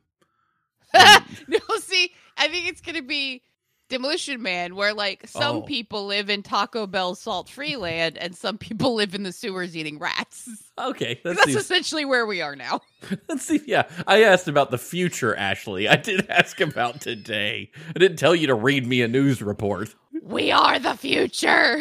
[0.94, 3.42] no, see, I think it's gonna be
[3.88, 5.62] Demolition Man, where like some Oh.
[5.62, 9.76] people live in Taco Bell salt free land and some people live in the sewers
[9.76, 10.48] eating rats.
[10.78, 12.82] Okay, that That's seems, essentially where we are now.
[13.30, 13.62] let's see.
[13.66, 15.88] Yeah, I asked about the future, Ashley.
[15.88, 17.70] I did ask about today.
[17.94, 19.94] I didn't tell you to read me a news report.
[20.22, 21.78] We are the future.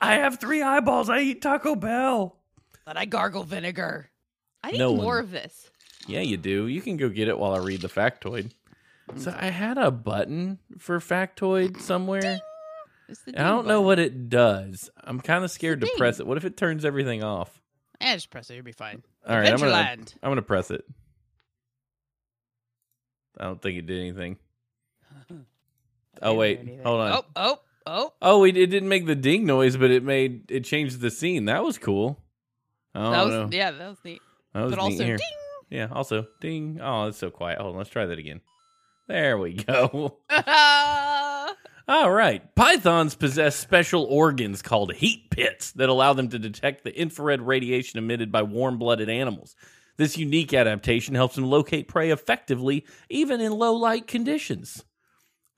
[0.00, 1.10] I have three eyeballs.
[1.10, 2.38] I eat Taco Bell.
[2.86, 4.08] But I gargle vinegar.
[4.64, 5.68] I need No more one- of this.
[6.06, 6.66] Yeah, you do.
[6.66, 8.50] You can go get it while I read the factoid.
[9.16, 12.40] So I had a button for factoid somewhere.
[13.08, 14.90] It's the I don't know what it does.
[15.02, 15.96] I'm kind of scared to ding.
[15.96, 16.26] press it.
[16.26, 17.60] What if it turns everything off?
[18.00, 18.54] Eh, just press it.
[18.54, 19.02] You'll be fine.
[19.28, 19.96] All right, I'm gonna.
[20.22, 20.84] I'm gonna press it.
[23.38, 24.36] I don't think it did anything.
[26.20, 27.12] Oh wait, hold on.
[27.12, 28.12] Oh, oh, oh.
[28.22, 31.46] Oh, it, it didn't make the ding noise, but it made it changed the scene.
[31.46, 32.22] That was cool.
[32.94, 33.48] Oh that was know.
[33.50, 34.20] yeah, that was neat.
[34.52, 35.16] That was but neat also here.
[35.16, 35.26] ding.
[35.70, 36.78] Yeah, also ding.
[36.80, 37.58] Oh, it's so quiet.
[37.58, 38.40] Hold on, let's try that again.
[39.12, 40.16] There we go.
[41.86, 42.54] All right.
[42.54, 47.98] Pythons possess special organs called heat pits that allow them to detect the infrared radiation
[47.98, 49.54] emitted by warm blooded animals.
[49.98, 54.82] This unique adaptation helps them locate prey effectively, even in low light conditions.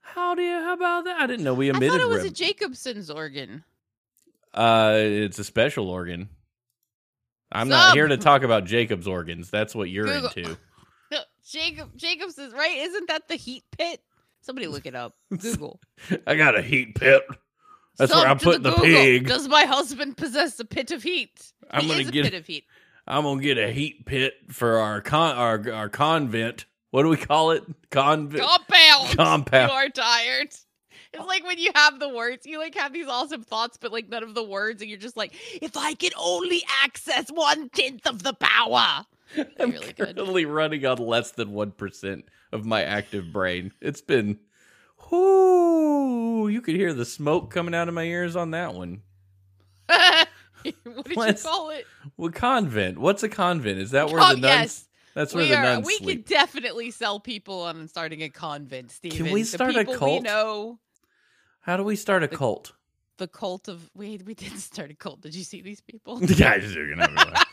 [0.01, 1.21] How do you, how about that?
[1.21, 1.91] I didn't know we emitted.
[1.91, 3.63] I thought it was a Jacobson's organ.
[4.53, 6.27] Uh, it's a special organ.
[7.53, 9.49] I'm not here to talk about Jacob's organs.
[9.49, 10.31] That's what you're Google.
[10.35, 10.57] into.
[11.45, 12.77] Jacob Jacobs is right.
[12.77, 14.01] Isn't that the heat pit?
[14.41, 15.15] Somebody look it up.
[15.37, 15.79] Google.
[16.27, 17.23] I got a heat pit.
[17.97, 18.85] That's where I'm to putting the, Google.
[18.85, 19.27] pig.
[19.27, 21.51] Does my husband possess a pit of heat?
[21.71, 22.65] I'm he gonna is a pit of heat.
[23.07, 26.65] I'm gonna get a heat pit for our con our our convent.
[26.91, 27.63] What do we call it?
[27.91, 28.43] Convent.
[28.43, 29.17] Compound.
[29.17, 29.71] Compound.
[29.71, 30.49] You are tired.
[31.13, 34.09] It's like when you have the words, you like have these awesome thoughts, but like
[34.09, 38.05] none of the words, and you're just like, if I could only access one tenth
[38.07, 39.05] of the power.
[39.59, 40.15] I'm really good.
[40.15, 43.71] currently running on less than one percent of my active brain.
[43.81, 44.39] It's been,
[45.11, 46.47] whoo!
[46.47, 49.01] You could hear the smoke coming out of my ears on that one.
[49.87, 50.27] what
[51.05, 51.85] did Let's- you call it?
[52.15, 52.97] What convent?
[52.97, 53.79] What's a convent?
[53.79, 54.53] Is that where Con- the nuns?
[54.61, 54.87] yes.
[55.13, 55.63] That's where we the are.
[55.63, 56.25] nuns We sleep.
[56.25, 59.17] could definitely sell people on starting a convent, Stephen.
[59.25, 60.23] Can we The start a people We cult?
[60.23, 60.79] know
[61.61, 62.73] How do we start a cult?
[63.17, 63.89] the cult of.
[63.95, 65.21] We we did start a cult.
[65.21, 66.17] Did you see these people?
[66.19, 67.47] The guys, you're gonna have a- But,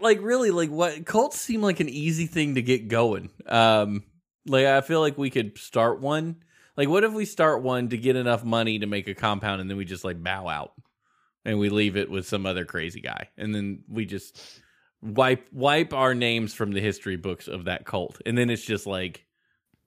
[0.00, 3.30] like really, like what cults seem like an easy thing to get going.
[3.46, 4.04] Um,
[4.46, 6.36] like I feel like we could start one.
[6.76, 9.70] Like, what if we start one to get enough money to make a compound, and
[9.70, 10.72] then we just like bow out,
[11.44, 14.38] and we leave it with some other crazy guy, and then we just
[15.02, 18.86] wipe wipe our names from the history books of that cult, and then it's just
[18.86, 19.24] like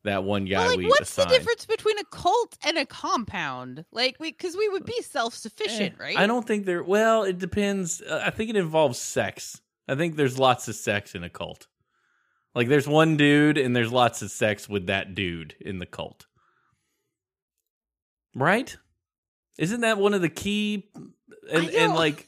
[0.03, 1.27] that one guy But, like, we what's assign.
[1.27, 3.85] the difference between a cult and a compound?
[3.91, 6.17] Like, we because we would be self sufficient, Eh, right?
[6.17, 6.81] I don't think there.
[6.83, 8.01] Well, it depends.
[8.01, 9.61] Uh, I think it involves sex.
[9.89, 11.67] I think there's lots of sex in a cult.
[12.53, 16.27] Like there's one dude and there's lots of sex with that dude in the cult.
[18.35, 18.75] Right?
[19.57, 20.89] Isn't that one of the key
[21.51, 22.27] and and like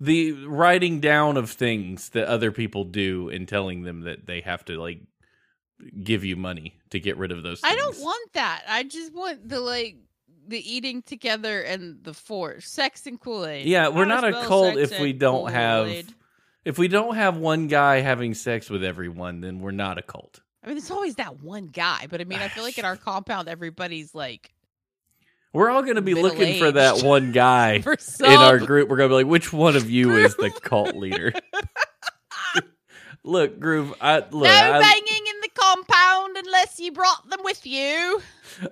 [0.00, 4.64] the writing down of things that other people do and telling them that they have
[4.66, 5.00] to like
[6.02, 7.72] give you money to get rid of those things.
[7.72, 8.62] I don't want that.
[8.68, 9.96] I just want the like
[10.46, 13.66] the eating together and the force, sex and Kool Aid.
[13.66, 16.04] Yeah, we're not a cult if we don't have
[16.68, 20.40] if we don't have one guy having sex with everyone, then we're not a cult.
[20.62, 22.96] I mean, it's always that one guy, but I mean, I feel like in our
[23.10, 24.52] compound, everybody's like
[25.54, 27.82] We're all going to be looking for that one guy
[28.20, 28.90] in our group.
[28.90, 31.32] We're going to be like, which one of you is the cult leader?
[33.24, 33.94] look, Groove.
[34.02, 34.30] I look.
[34.30, 38.20] no I, banging in the compound unless you brought them with you.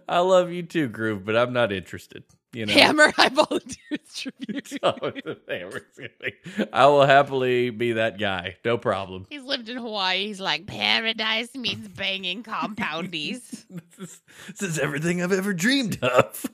[0.06, 2.24] I love you too, Groove, but I'm not interested.
[2.56, 2.72] You know.
[2.72, 4.78] Hammer, I volunteer tribute.
[6.72, 8.56] I will happily be that guy.
[8.64, 9.26] No problem.
[9.28, 10.28] He's lived in Hawaii.
[10.28, 13.66] He's like, paradise means banging compoundies.
[13.68, 16.46] this, is, this is everything I've ever dreamed of.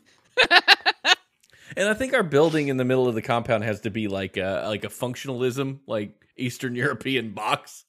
[1.76, 4.36] and I think our building in the middle of the compound has to be like
[4.36, 7.84] a like a functionalism, like Eastern European box.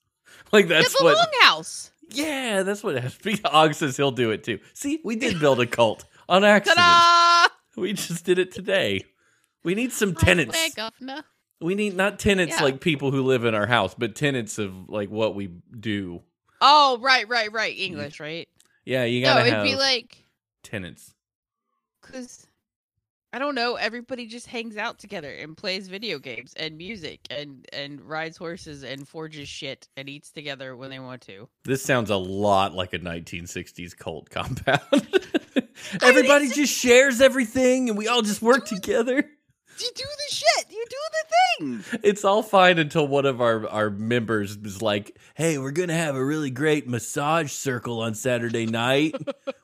[0.52, 1.18] Like that's it's a what.
[1.18, 1.90] longhouse.
[2.12, 3.40] Yeah, that's what it has to be.
[3.44, 4.60] Og says he'll do it too.
[4.76, 6.78] See, we did build a cult on accident.
[6.78, 7.63] Ta-da!
[7.76, 9.06] We just did it today.
[9.64, 10.74] We need some tenants.
[10.76, 11.24] Governor.
[11.62, 12.64] We need not tenants Yeah.
[12.64, 15.48] like people who live in our house, but tenants of like what we
[15.80, 16.22] do.
[16.62, 17.76] Oh, right, right, right.
[17.78, 18.48] English, right?
[18.86, 20.26] Yeah, you gotta No, it'd be like
[20.62, 21.14] tenants.
[22.02, 22.48] because
[23.32, 23.76] I don't know.
[23.76, 28.84] Everybody just hangs out together and plays video games and music and and rides horses
[28.84, 31.48] and forges shit and eats together when they want to.
[31.64, 34.82] This sounds a lot like a 1960s cult compound.
[36.02, 39.16] Everybody just shares everything and we all just work together.
[39.80, 40.66] You do the shit.
[40.70, 42.00] You do the thing.
[42.04, 45.96] It's all fine until one of our, our members is like, hey, we're going to
[45.96, 49.16] have a really great massage circle on Saturday night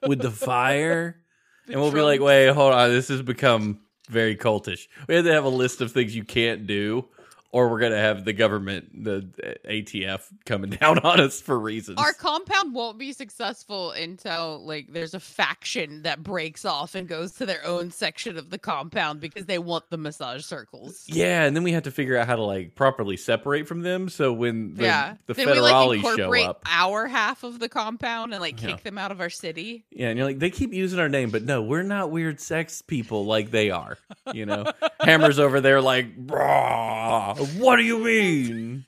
[0.08, 1.22] with the fire.
[1.68, 2.90] and we'll be like, wait, hold on.
[2.90, 4.88] This has become very cultish.
[5.08, 7.06] We have to have a list of things you can't do,
[7.52, 9.28] or we're going to have the government, the
[9.68, 11.98] ATF, coming down on us for reasons.
[12.00, 17.34] Our compound won't be successful until like there's a faction that breaks off and goes
[17.34, 21.04] to their own section of the compound because they want the massage circles.
[21.08, 24.10] Yeah, and then we have to figure out how to like properly separate from them.
[24.10, 25.16] So when the, yeah.
[25.26, 28.76] the then we like show up, our half of the compound and like kick Yeah.
[28.84, 29.86] them out of our city.
[29.92, 32.82] yeah, and you're like, they keep using our name, but no, we're not weird sex
[32.82, 33.98] people like they are.
[34.34, 34.66] You know,
[35.02, 38.86] Hammer's over there like, "Brah, what do you mean?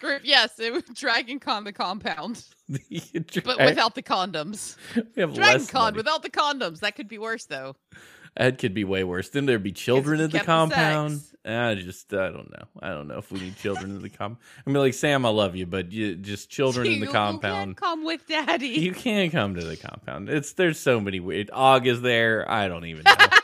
[0.00, 2.80] Group, yes, it was Dragon Con the compound, but
[3.44, 4.76] but without the condoms.
[4.96, 5.96] we have Dragon less Con money.
[5.98, 6.80] without the condoms.
[6.80, 7.76] That could be worse though.
[8.36, 9.28] That could be way worse.
[9.28, 11.20] Then there'd be children in the kept the compound.
[11.44, 12.64] I just, I don't know.
[12.80, 14.38] I don't know if we need children in the compound.
[14.66, 17.76] I mean, like Sam, I love you, but you, just children in the compound.
[17.76, 18.68] can't come with daddy.
[18.68, 20.30] You can't come to the compound.
[20.30, 21.50] It's there's so many weird.
[21.50, 22.50] Og is there.
[22.50, 23.12] I don't even know.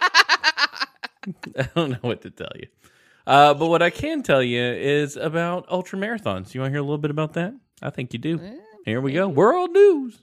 [1.59, 2.67] I don't know what to tell you.
[3.27, 6.55] Uh, but what I can tell you is about ultra marathons.
[6.55, 7.55] You want to hear a little bit about that?
[7.83, 8.41] I think you do.
[8.85, 9.29] Here we go.
[9.29, 10.19] World news.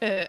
[0.00, 0.24] uh,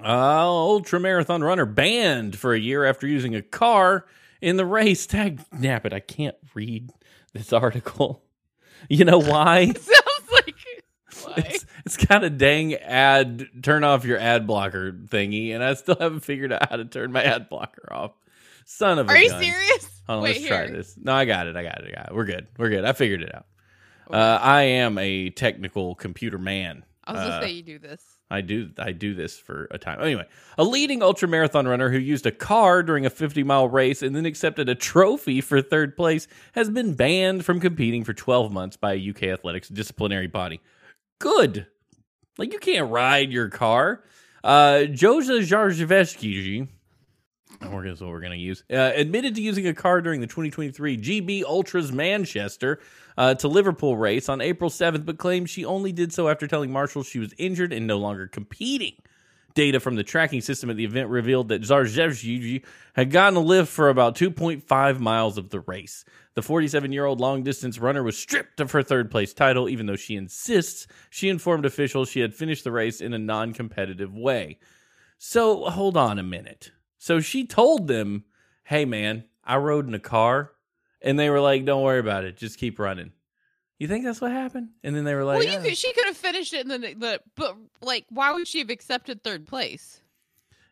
[0.00, 4.04] Uh, ultra marathon runner banned for a year after using a car
[4.40, 5.06] in the race.
[5.06, 5.92] Tag nap it.
[5.92, 6.90] I can't read
[7.32, 8.22] this article.
[8.88, 9.72] You know why?
[11.18, 11.50] Sounds like why?
[11.54, 15.96] It's, it's got a dang ad turn off your ad blocker thingy, and I still
[15.98, 18.12] haven't figured out how to turn my ad blocker off.
[18.64, 19.42] Son of a Are you gun.
[19.42, 20.02] serious?
[20.06, 20.94] Hold on, Wait let's try this.
[21.00, 21.56] No, I got it.
[21.56, 21.90] I got it.
[21.92, 22.14] I got it.
[22.14, 22.46] We're good.
[22.58, 22.84] We're good.
[22.84, 23.46] I figured it out.
[24.10, 26.84] Uh, I am a technical computer man.
[27.04, 28.02] I was gonna Uh, say you do this.
[28.30, 30.02] I do I do this for a time.
[30.02, 30.26] Anyway,
[30.58, 34.14] a leading ultra marathon runner who used a car during a 50 mile race and
[34.14, 38.76] then accepted a trophy for third place has been banned from competing for 12 months
[38.76, 40.60] by a UK athletics disciplinary body.
[41.18, 41.66] Good.
[42.38, 44.04] Like you can't ride your car.
[44.44, 46.68] Uh Joasia Zakrzewski
[47.62, 48.62] we're gonna, what we're going to use.
[48.70, 52.80] Uh, admitted to using a car during the 2023 GB Ultras Manchester
[53.16, 56.70] uh, to Liverpool race on April 7th, but claimed she only did so after telling
[56.70, 58.94] marshals she was injured and no longer competing.
[59.58, 63.68] Data from the tracking system at the event revealed that Zakrzewski had gotten a lift
[63.68, 66.04] for about 2.5 miles of the race.
[66.34, 69.86] The 47 year old long distance runner was stripped of her third place title, even
[69.86, 74.14] though she insists she informed officials she had finished the race in a non competitive
[74.14, 74.60] way.
[75.18, 76.70] So hold on a minute.
[76.96, 78.26] So she told them,
[78.62, 80.52] "Hey man, I rode in a car,"
[81.02, 82.36] and they were like, "Don't worry about it.
[82.36, 83.10] Just keep running."
[83.78, 84.70] You think that's what happened?
[84.82, 86.70] And then they were like, well, you "Oh." could, she could have finished it, and
[86.70, 90.00] then the, the but like, why would she have accepted third place?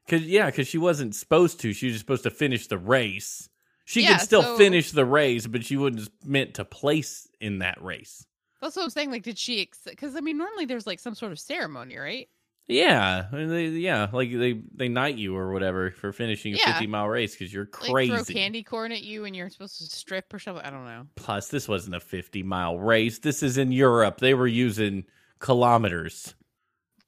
[0.09, 1.73] Cause yeah, because she wasn't supposed to.
[1.73, 3.49] She was just supposed to finish the race.
[3.85, 7.59] She Yeah, could still so- finish the race, but she wasn't meant to place in
[7.61, 8.27] that race.
[8.61, 9.11] That's what I'm saying.
[9.11, 9.69] Like, did she?
[9.85, 12.29] Because I mean, normally there's like some sort of ceremony, right?
[12.69, 16.57] Yeah, I mean, they, yeah, like they they knight you or whatever for finishing a
[16.57, 16.73] Yeah.
[16.73, 18.13] fifty mile race because you're Like crazy.
[18.13, 20.65] throw candy corn at you, and you're supposed to strip or something.
[20.65, 21.07] I don't know.
[21.15, 23.21] Plus, this wasn't a fifty mile race.
[23.21, 24.19] This is in Europe.
[24.19, 25.05] They were using
[25.39, 26.35] kilometers.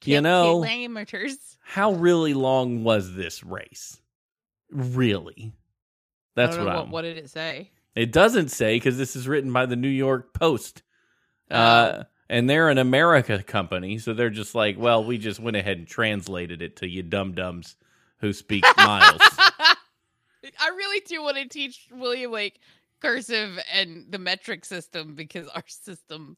[0.05, 1.57] You Kil- know- kilometers.
[1.61, 3.99] How really long was this race?
[4.71, 5.51] Really?
[6.35, 6.91] That's I don't what know, I'm.
[6.91, 7.71] What did it say?
[7.95, 10.83] It doesn't say because this is written by the New York Post.
[11.51, 11.55] Oh.
[11.55, 15.77] Uh, and they're an America company, so they're just like, well, we just went ahead
[15.77, 17.75] and translated it to you dum dums
[18.19, 19.21] who speak miles.
[20.59, 22.59] I really do want to teach William like
[23.01, 26.37] cursive and the metric system because our system,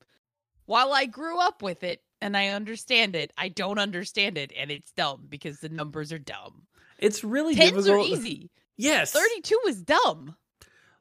[0.65, 4.71] while I grew up with it and I understand it, I don't understand it and
[4.71, 6.63] it's dumb because the numbers are dumb.
[6.99, 8.51] It's really Tens are easy.
[8.77, 9.11] Yes.
[9.11, 10.35] 32 is dumb.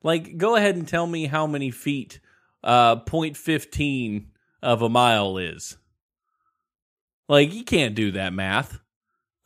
[0.03, 2.21] Like, go ahead and tell me how many feet
[2.65, 4.25] uh, 0.15
[4.63, 5.77] of a mile is.
[7.29, 8.79] Like, you can't do that math.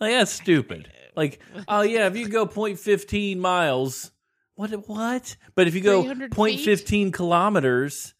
[0.00, 0.90] Like, that's stupid.
[1.16, 4.10] Like, oh yeah, if you go 0.15 miles,
[4.56, 4.70] what?
[4.88, 5.36] What?
[5.54, 8.14] But if you go 300 0.15 kilometers,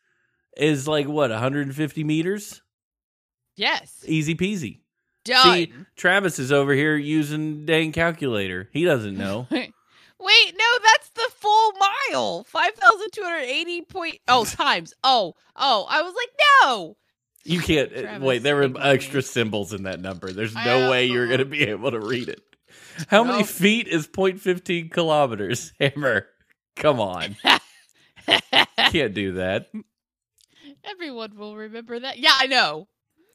[0.57, 2.62] is like what 150 meters?
[3.57, 4.05] Yes.
[4.07, 4.80] Easy peasy.
[5.24, 5.55] Done.
[5.55, 8.68] See, Travis is over here using dang calculator.
[8.72, 9.47] He doesn't know.
[9.51, 11.73] Wait, no, that's the full
[12.12, 12.45] mile.
[12.45, 14.19] 5,280 point.
[14.29, 14.95] Oh, times.
[15.03, 15.87] Oh, oh.
[15.89, 16.31] I was like,
[16.62, 16.97] no.
[17.45, 17.93] You can't.
[17.95, 20.33] uh, Travis, wait, there were extra symbols in that number.
[20.33, 22.41] There's no way you're going to be able to read it.
[23.09, 25.73] How many feet is 0.15 kilometers?
[25.81, 26.27] Hammer.
[26.77, 27.37] Come on.
[28.91, 29.71] Can't do that.
[30.85, 32.19] Everyone will remember that.
[32.19, 32.89] Yeah, I know.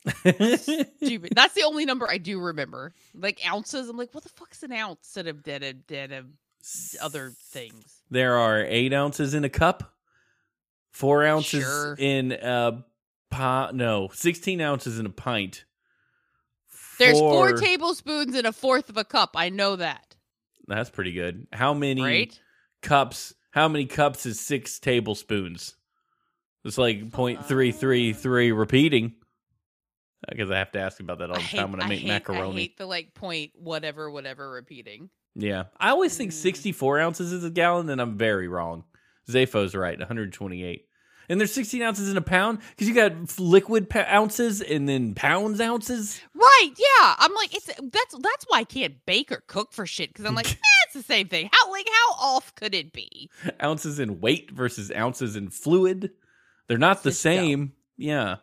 [0.08, 1.34] Stupid.
[1.36, 2.94] That's the only number I do remember.
[3.14, 3.90] Like ounces.
[3.90, 5.00] I'm like, what the fuck's an ounce?
[5.04, 6.26] Instead of dead, of dead, of
[7.01, 8.01] other things.
[8.09, 9.93] There are eight ounces in a cup,
[10.91, 11.95] four ounces Sure.
[11.97, 12.84] in a
[13.30, 13.76] pot.
[13.76, 15.65] No, 16 ounces in a pint.
[16.97, 19.32] There's four tablespoons in a fourth of a cup.
[19.36, 20.15] I know that.
[20.67, 21.47] That's pretty good.
[21.53, 22.39] How many Right?
[22.82, 23.34] cups?
[23.51, 25.76] How many cups is six tablespoons?
[26.65, 28.15] It's like point three three uh.
[28.15, 29.15] three repeating.
[30.28, 32.51] Because I have to ask about that all the time when I make hate, macaroni.
[32.57, 35.09] I hate the like point whatever whatever repeating.
[35.42, 36.36] Yeah, I always think Mm.
[36.36, 38.84] 64 ounces is a gallon, and I'm very wrong.
[39.30, 40.86] Zafo's right, 128.
[41.32, 45.14] And there's 16 ounces in a pound because you got liquid pa- ounces and then
[45.14, 46.20] pounds ounces.
[46.34, 46.70] Right?
[46.76, 47.16] Yeah.
[47.20, 50.34] I'm like, it's that's that's why I can't bake or cook for shit because I'm
[50.34, 51.52] like, eh, it's the same thing.
[51.54, 53.30] How like how off could it be?
[53.62, 56.10] ounces in weight versus ounces in fluid.
[56.68, 57.34] They're not the It's dumb.
[57.36, 57.74] same.
[57.96, 58.38] Yeah.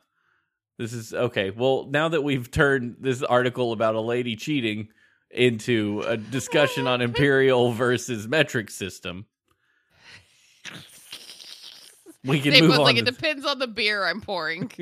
[0.78, 1.50] This is okay.
[1.50, 4.90] Well, now that we've turned this article about a lady cheating
[5.30, 9.26] into a discussion on imperial versus metric system,
[12.24, 12.80] we can move on.
[12.80, 14.70] like it depends on the beer I'm pouring.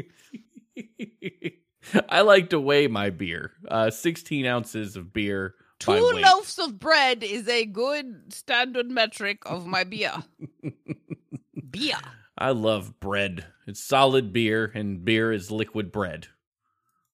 [2.08, 3.52] I like to weigh my beer.
[3.68, 5.54] Uh, 16 ounces of beer.
[5.78, 10.14] Two loaves of bread is a good standard metric of my beer.
[11.70, 11.98] beer.
[12.38, 13.46] I love bread.
[13.66, 16.28] It's solid beer, and beer is liquid bread.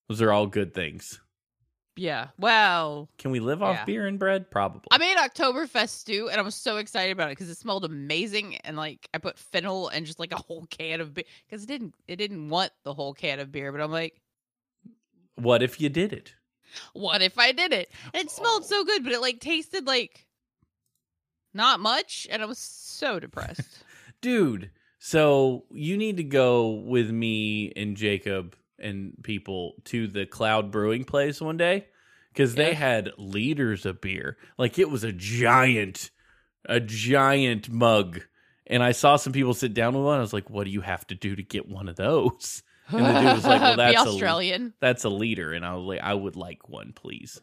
[0.09, 1.21] Those are all good things.
[1.97, 2.29] Yeah.
[2.39, 3.85] Well, Can we live off Yeah.
[3.85, 4.51] beer and bread?
[4.51, 4.83] Probably.
[4.91, 8.57] I made Oktoberfest stew and I was so excited about it because it smelled amazing
[8.59, 11.67] and like I put fennel and just like a whole can of beer because it
[11.67, 14.21] didn't it didn't want the whole can of beer, but I'm like,
[15.37, 16.35] what if you did it?
[16.93, 17.91] what if I did it?
[18.15, 20.27] And it smelled so good, but it like tasted like
[21.53, 23.83] not much, and I was so depressed.
[24.21, 24.71] Dude,
[25.01, 31.05] so you need to go with me and Jacob and people to the Cloud Brewing
[31.05, 31.87] place one day
[32.33, 32.75] because they Yeah.
[32.79, 34.37] had liters of beer.
[34.59, 36.11] Like it was a giant,
[36.67, 38.21] a giant mug.
[38.67, 40.19] And I saw some people sit down with one.
[40.19, 42.63] I was like, what do you have to do to get one of those?
[42.89, 44.75] And the dude was like, well, that's Be a- Australian.
[44.81, 45.53] That's a liter.
[45.53, 47.41] And I was like, I would like one, please.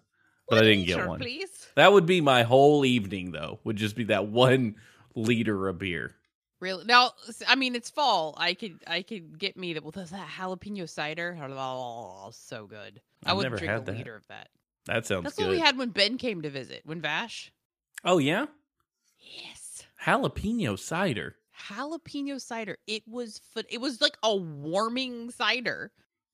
[0.49, 1.19] But I didn't get one.
[1.19, 1.49] please.
[1.75, 4.75] That would be my whole evening, though, would just be that one
[5.15, 6.15] liter of beer.
[6.60, 6.86] Really?
[6.86, 7.12] Now,
[7.47, 8.34] I mean, it's fall.
[8.38, 9.84] I could, I could get me that.
[9.84, 11.38] Well, there's that jalapeno cider.
[11.39, 12.99] Oh, oh, so good.
[13.26, 13.97] I I've would never drink had a that.
[13.97, 14.49] liter of that.
[14.88, 15.43] That sounds That's good.
[15.47, 16.82] what we had when Ben came to visit.
[16.86, 17.51] When Vash.
[18.03, 18.45] Oh, yeah?
[19.20, 19.84] Yes.
[20.03, 21.36] Jalapeno cider.
[21.70, 22.78] Jalapeno cider.
[22.88, 23.41] It was.
[23.70, 25.91] It was like a warming cider.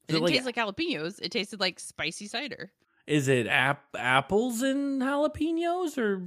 [0.08, 1.20] It it didn't like- taste like jalapenos.
[1.22, 2.72] It tasted like spicy cider.
[3.08, 6.22] Is it ap- apples and jalapenos or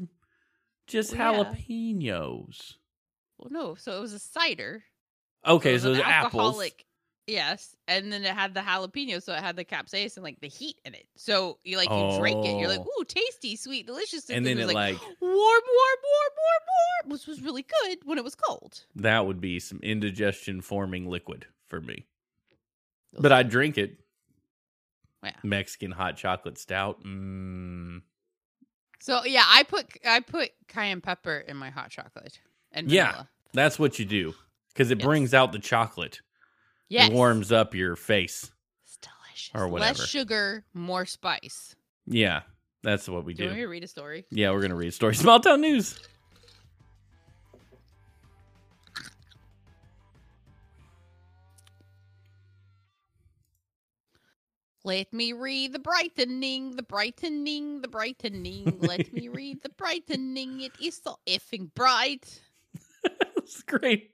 [0.87, 2.75] just jalapenos?
[3.39, 3.75] Well, no.
[3.75, 4.85] So it was a cider.
[5.47, 6.35] Okay, so it so, it was an apples.
[6.35, 6.85] alcoholic.
[7.29, 10.81] Yes, and then it had the jalapeno, so it had the capsaicin, like the heat
[10.85, 11.09] in it.
[11.17, 13.01] So you like you drink it, you're like, Oh.
[13.01, 14.31] ooh, tasty, sweet, delicious.
[14.31, 15.63] And then was it like, warm, warm, warm,
[16.37, 16.63] warm,
[17.03, 18.85] warm, which was really good when it was cold.
[18.95, 22.07] that would be some indigestion forming liquid for me.
[23.19, 23.99] But I'd drink it.
[25.25, 25.33] Yeah.
[25.43, 27.03] Mexican hot chocolate stout.
[27.03, 28.03] Mm.
[29.01, 32.39] So yeah, I put I put cayenne pepper in my hot chocolate
[32.77, 33.25] and Yeah.
[33.53, 34.35] That's what you do
[34.69, 35.05] because it Yes.
[35.07, 36.21] brings out the chocolate.
[36.89, 38.53] Yes, It warms up your face.
[38.85, 39.51] It's delicious.
[39.55, 39.99] or whatever.
[39.99, 41.75] Less sugar, more spice.
[42.07, 42.43] Yeah,
[42.83, 44.27] that's what we Do you want me to read a story?
[44.31, 45.15] Yeah, we're gonna read a story.
[45.17, 45.99] Small town news.
[54.85, 58.79] Let me read the brightening, the brightening, the brightening.
[58.79, 60.61] Let me read the brightening.
[60.61, 62.41] It is so effing bright.
[63.47, 64.11] That's great.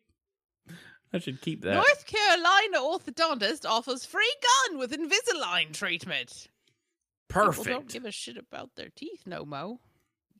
[1.14, 1.74] I should keep that.
[1.74, 4.34] North Carolina orthodontist offers free
[4.68, 6.48] gun with Invisalign treatment.
[7.28, 7.66] Perfect.
[7.66, 9.80] People don't give a shit about their teeth no mo.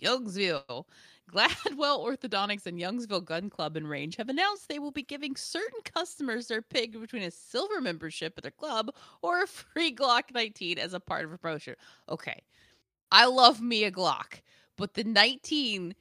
[0.02, 0.84] Youngsville.
[1.32, 5.80] Gladwell Orthodontics and Youngsville Gun Club and Range have announced they will be giving certain
[5.84, 8.90] customers their pick between a silver membership at their club
[9.22, 11.76] or a free Glock 19 as a part of a promotion.
[12.10, 12.42] Okay.
[13.10, 14.40] I love me a Glock,
[14.76, 15.94] but the 19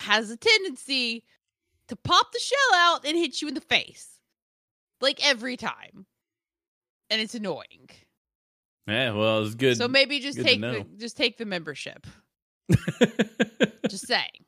[0.00, 1.24] has a tendency
[1.88, 4.20] to pop the shell out and hit you in the face.
[5.00, 6.06] Like every time.
[7.10, 7.88] And it's annoying.
[8.86, 9.76] Yeah, well, it's good.
[9.76, 12.06] So maybe just take the, just take the membership.
[13.88, 14.44] Just saying.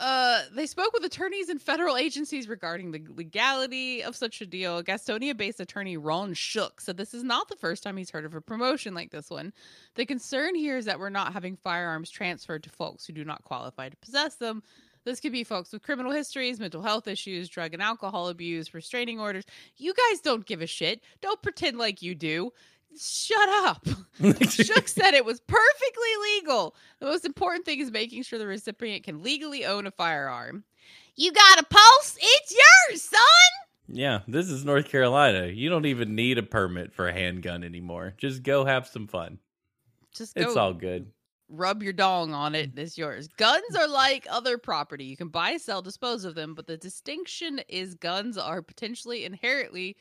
[0.00, 4.82] Uh, they spoke with attorneys and federal agencies regarding the legality of such a deal.
[4.82, 8.40] Gastonia-based attorney Ron Shook said this is not the first time he's heard of a
[8.40, 9.52] promotion like this one.
[9.94, 13.44] The concern here is that we're not having firearms transferred to folks who do not
[13.44, 14.64] qualify to possess them.
[15.04, 19.18] This could be folks with criminal histories, mental health issues, drug and alcohol abuse, restraining
[19.18, 19.44] orders.
[19.76, 21.02] You guys don't give a shit.
[21.20, 22.52] Don't pretend like you do.
[22.98, 23.86] Shut up.
[24.50, 26.76] Shook said it was perfectly legal.
[27.00, 30.64] The most important thing is making sure the recipient can legally own a firearm.
[31.16, 32.18] You got a pulse?
[32.20, 33.18] It's yours, son.
[33.88, 35.46] Yeah, this is North Carolina.
[35.48, 38.14] You don't even need a permit for a handgun anymore.
[38.16, 39.38] Just go have some fun.
[40.14, 41.10] Just go It's all good.
[41.52, 42.74] Rub your dong on it.
[42.74, 42.78] Mm.
[42.78, 43.28] It's yours.
[43.36, 45.04] Guns are like other property.
[45.04, 49.96] You can buy, sell, dispose of them, but the distinction is guns are potentially inherently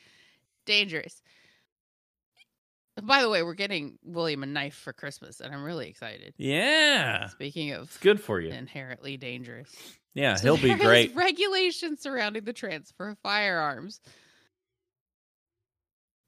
[0.65, 1.21] dangerous.
[3.01, 6.33] By the way, we're getting William a knife for Christmas, and I'm really excited.
[6.37, 7.27] Yeah.
[7.27, 8.49] Speaking of It's good for you.
[8.51, 9.73] inherently dangerous.
[10.13, 11.15] Yeah, So he'll be great.
[11.15, 14.01] Regulations surrounding the transfer of firearms.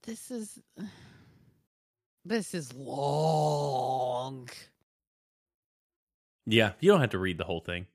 [0.04, 0.58] This is
[2.26, 4.50] this is long.
[6.46, 7.88] Yeah, you don't have to read the whole thing.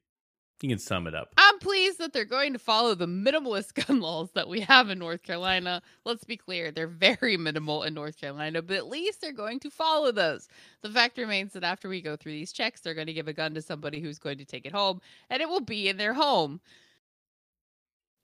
[0.63, 1.33] You can sum it up.
[1.37, 4.99] I'm pleased that they're going to follow the minimalist gun laws that we have in
[4.99, 5.83] North Carolina.
[6.05, 9.71] Let's be clear, they're very minimal in North Carolina, but at least they're going to
[9.71, 10.49] follow those.
[10.83, 13.33] The fact remains that after we go through these checks, they're going to give a
[13.33, 16.15] gun to somebody who's going to take it home, and it will be in their
[16.15, 16.61] home.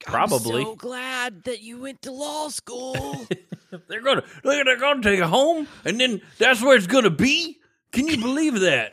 [0.00, 0.62] Probably.
[0.62, 3.26] I'm so glad that you went to law school.
[3.88, 7.58] they're gonna they're they're gonna take it home, and then that's where it's gonna be.
[7.92, 8.92] Can you believe that?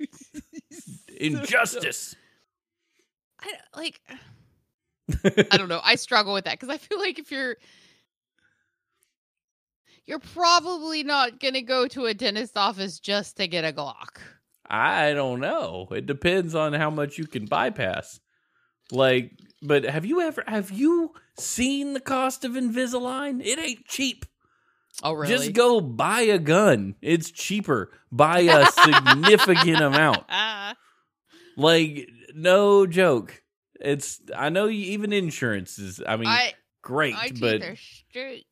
[1.20, 2.16] Injustice.
[3.40, 4.00] I like
[5.50, 5.80] I don't know.
[5.82, 7.56] I struggle with that because I feel like if you're
[10.06, 14.18] you're probably not gonna go to a dentist office just to get a Glock.
[14.68, 15.88] I don't know.
[15.90, 18.20] It depends on how much you can bypass.
[18.92, 19.32] Like,
[19.62, 23.44] but have you ever have you seen the cost of Invisalign?
[23.44, 24.24] It ain't cheap.
[25.02, 25.34] Oh really?
[25.34, 26.94] Just go buy a gun.
[27.00, 27.90] It's cheaper.
[28.12, 30.24] Buy a significant amount.
[31.56, 33.42] Like, no joke.
[33.80, 36.00] It's I know you, even insurance is.
[36.06, 38.46] I mean, I great, my teeth but are straight.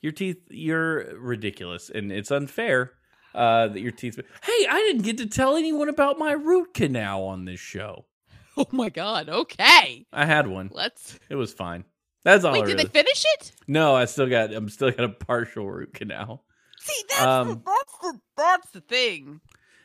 [0.00, 2.92] your teeth you're ridiculous, and it's unfair
[3.34, 4.18] uh, that your teeth.
[4.42, 8.04] Hey, I didn't get to tell anyone about my root canal on this show.
[8.54, 9.30] Oh my god.
[9.30, 10.04] Okay.
[10.12, 10.68] I had one.
[10.74, 11.18] Let's.
[11.30, 11.86] It was fine.
[12.24, 12.52] That's all.
[12.52, 13.52] Wait, did really- they finish it?
[13.66, 14.52] No, I still got.
[14.52, 16.44] I'm still got a partial root canal.
[16.80, 19.40] See, that's the Um, that's the that's the thing.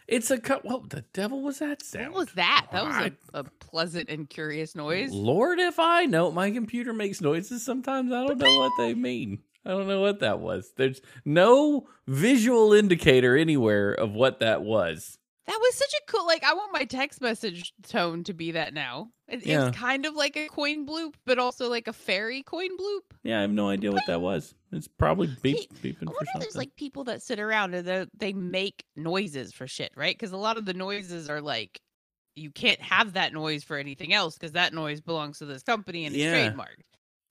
[0.07, 0.63] It's a cut.
[0.63, 2.13] What the devil was that sound?
[2.13, 2.67] What was that?
[2.71, 5.11] That was a pleasant and curious noise.
[5.11, 8.11] Lord, if I know, my computer makes noises sometimes.
[8.11, 9.39] I don't know what they mean.
[9.65, 10.71] I don't know what that was.
[10.77, 15.17] There's no visual indicator anywhere of what that was.
[15.47, 16.25] That was such a cool.
[16.27, 19.09] Like, I want my text message tone to be that now.
[19.29, 19.67] It, Yeah.
[19.69, 22.99] It's kind of like a coin bloop, but also like a fairy coin bloop.
[23.23, 24.53] Yeah, I have no idea what that was.
[24.73, 28.09] It's probably beep, beeping I for wonder if there's like people that sit around and
[28.17, 30.13] they- make noises for shit, right?
[30.17, 31.79] Because a lot of the noises are like,
[32.35, 36.05] you can't have that noise for anything else because that noise belongs to this company
[36.05, 36.51] and it's Yeah.
[36.51, 36.83] trademarked.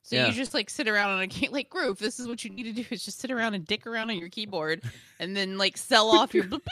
[0.02, 0.28] So Yeah.
[0.28, 1.98] you just like sit around on a key- like groove.
[1.98, 4.18] This is what you need to do is just sit around and dick around on
[4.18, 4.82] your keyboard
[5.20, 6.62] and then like sell off your blings,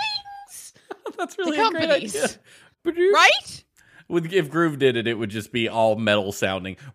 [1.19, 2.29] That's really a great idea.
[2.85, 3.65] right?
[4.09, 6.77] With if Groove did it, it would just be all metal sounding.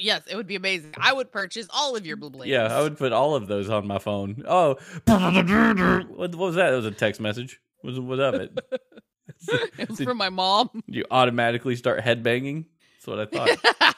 [0.00, 0.94] yes, it would be amazing.
[0.96, 2.50] I would purchase all of your blue blings.
[2.50, 4.44] Yeah, I would put all of those on my phone.
[4.46, 6.70] Oh, what, what was that?
[6.70, 7.60] That was a text message.
[7.82, 8.58] What was of it?
[9.78, 10.82] It was from my mom.
[10.86, 12.64] you automatically start headbanging.
[12.96, 13.94] That's what I thought.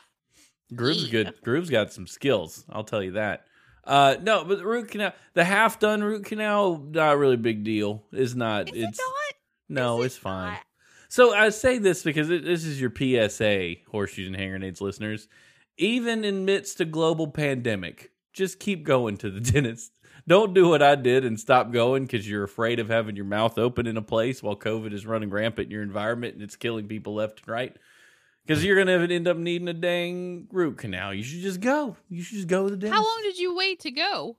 [0.75, 1.35] Groove's good.
[1.43, 2.65] Groove's got some skills.
[2.69, 3.47] I'll tell you that.
[3.85, 8.05] Uh, no, but the root canal, the half done root canal, not really big deal.
[8.13, 8.69] It's not.
[8.69, 9.35] Is it's it not?
[9.69, 10.53] no, Is it it's fine.
[10.53, 10.63] not?
[11.09, 15.29] So I say this because it, this is your PSA, horseshoes and hand grenades listeners.
[15.77, 19.93] Even in midst of global pandemic, just keep going to the dentist.
[20.29, 23.59] Don't do what I did and stop going because you're afraid of having your mouth
[23.59, 26.87] open in a place while COVID is running rampant in your environment and it's killing
[26.87, 27.77] people left and right.
[28.47, 31.15] Because you're gonna end up needing a dang root canal.
[31.15, 31.97] You should just go.
[32.09, 32.95] You should just go to the dentist.
[32.95, 34.37] How long did you wait to go?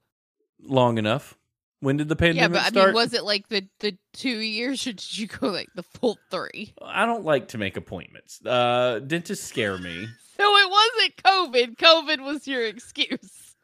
[0.62, 1.38] Long enough.
[1.80, 2.88] When did the pandemic Yeah, but I start?
[2.88, 6.18] mean, was it like the the two years, or did you go like the full
[6.32, 6.74] three?
[6.82, 8.40] I don't like to make appointments.
[8.46, 10.08] Uh, dentists scare me.
[10.36, 11.78] So it wasn't COVID.
[11.78, 13.56] COVID was your excuse.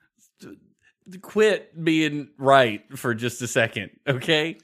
[1.23, 4.57] quit being right for just a second, okay?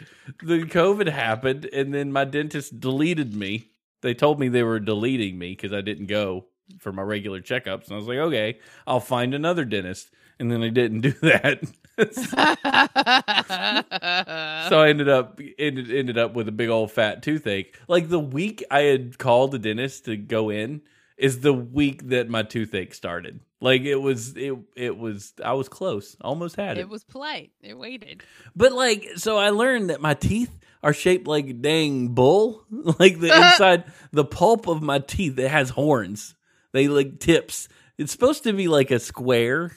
[0.43, 3.71] The COVID happened, and then my dentist deleted me.
[4.05, 6.45] They told me they were deleting me because I didn't go
[6.79, 7.87] for my regular checkups.
[7.87, 10.11] And I was like, okay, I'll find another dentist.
[10.39, 11.63] and then I didn't do that.
[14.69, 17.77] so I ended up ended, ended up with a big old fat toothache.
[17.87, 20.81] Like the week I had called the dentist to go in
[21.17, 23.39] is the week that my toothache started.
[23.61, 26.17] Like it was it it was I was close.
[26.21, 26.81] Almost had it.
[26.81, 27.51] it was polite.
[27.61, 28.23] It waited.
[28.55, 32.63] But like so I learned that my teeth are shaped like dang bull.
[32.99, 36.35] Like the inside the pulp of my teeth it has horns.
[36.71, 37.67] They like tips.
[37.97, 39.71] It's supposed to be like a square.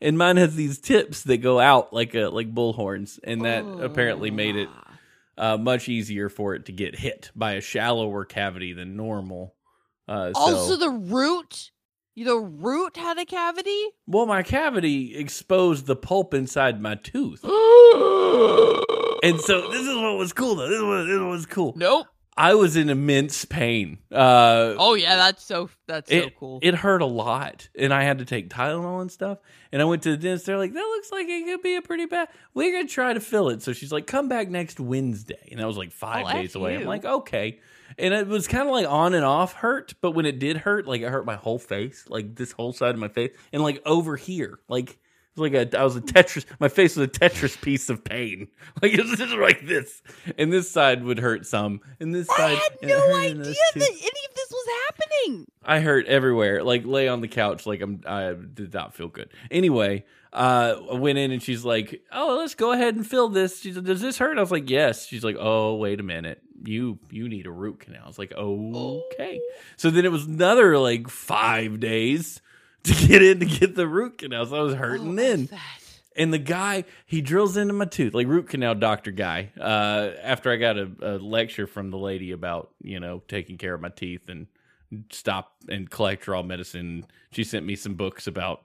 [0.00, 3.64] And mine has these tips that go out like a like bull horns, and that
[3.64, 4.68] apparently made it
[5.38, 9.54] uh, much easier for it to get hit by a shallower cavity than normal.
[10.08, 11.70] Uh, so, Also, the root.
[12.16, 13.80] The root had a cavity.
[14.06, 17.40] well, my cavity exposed the pulp inside my tooth,
[19.22, 20.68] and so this is what was cool though.
[20.68, 21.74] This was this was cool.
[21.76, 22.06] Nope.
[22.34, 23.98] I was in immense pain.
[24.10, 26.60] Uh, Oh yeah, that's so that's so cool.
[26.62, 29.36] it hurt a lot, and I had to take Tylenol and stuff.
[29.70, 30.46] And I went to the dentist.
[30.46, 32.28] They're like, "That looks like it could be a pretty bad.
[32.54, 35.66] We're gonna try to fill it." So she's like, "Come back next Wednesday," and that
[35.66, 36.76] was like five Oh, days away.
[36.76, 37.60] I'm like, "Okay."
[37.98, 40.86] And it was kind of like on and off hurt, but when it did hurt,
[40.86, 43.82] like it hurt my whole face, like this whole side of my face, and like
[43.84, 44.98] over here, like
[45.34, 46.44] it was like a, I was a Tetris.
[46.60, 48.48] My face was a Tetris piece of pain.
[48.80, 50.02] Like it was just like this,
[50.38, 52.58] and this side would hurt some, and this I side.
[52.58, 55.46] had no idea that any of this was happening.
[55.64, 56.64] I hurt everywhere.
[56.64, 58.00] Like lay on the couch, like I'm.
[58.06, 59.28] I did not feel good.
[59.50, 63.60] Anyway, uh, I went in and she's like, "Oh, let's go ahead and fill this."
[63.60, 66.40] She's like, "Does this hurt?" I was like, "Yes." She's like, "Oh, wait a minute.
[66.64, 69.40] You you need a root canal." I was like, "Okay."
[69.76, 72.40] So then it was another like five days
[72.84, 74.46] to get in to get the root canal.
[74.46, 75.48] So I was hurting Oh, then.
[76.14, 79.50] And the guy, he drills into my tooth, like root canal doctor guy.
[79.58, 83.72] Uh, after I got a, a lecture from the lady about, you know, taking care
[83.72, 84.46] of my teeth and
[85.10, 87.06] stop and cholesterol medicine.
[87.30, 88.62] She sent me some books about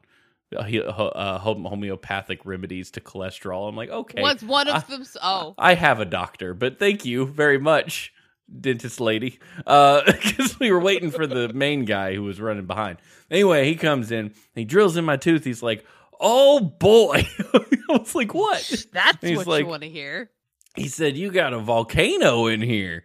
[0.54, 3.70] uh, uh, home- homeopathic remedies to cholesterol.
[3.70, 5.06] I'm like, okay, What's one I- of them?
[5.22, 8.14] Oh, I have a doctor, but thank you very much,
[8.60, 9.40] dentist lady.
[9.66, 12.98] Uh, because we were waiting for the main guy who was running behind.
[13.30, 15.44] Anyway, he comes in, he drills in my tooth.
[15.44, 15.86] He's like,
[16.20, 20.32] "Oh boy!" I was like, "What?" that's what like- you want to hear.
[20.76, 23.04] He said, "You got a volcano in here."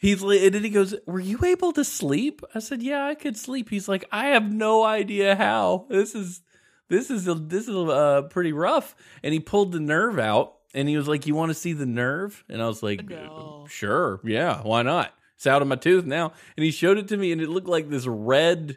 [0.00, 3.14] He's like, and then he goes, "Were you able to sleep?" I said, "Yeah, I
[3.16, 5.86] could sleep." He's like, "I have no idea how.
[5.90, 6.40] This is,
[6.88, 10.96] this is, this is uh pretty rough." And he pulled the nerve out, and he
[10.96, 13.66] was like, "You want to see the nerve?" And I was like, No.
[13.68, 17.16] "Sure, yeah, why not?" It's out of my tooth now, and he showed it to
[17.16, 18.76] me, and it looked like this red,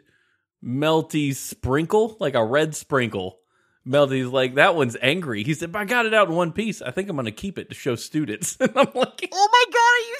[0.64, 3.38] melty sprinkle, like a red sprinkle.
[3.84, 5.42] Melty's like, that one's angry.
[5.42, 6.80] He said, but I got it out in one piece.
[6.80, 8.56] I think I'm going to keep it to show students.
[8.60, 10.18] And I'm like, Oh my god, are you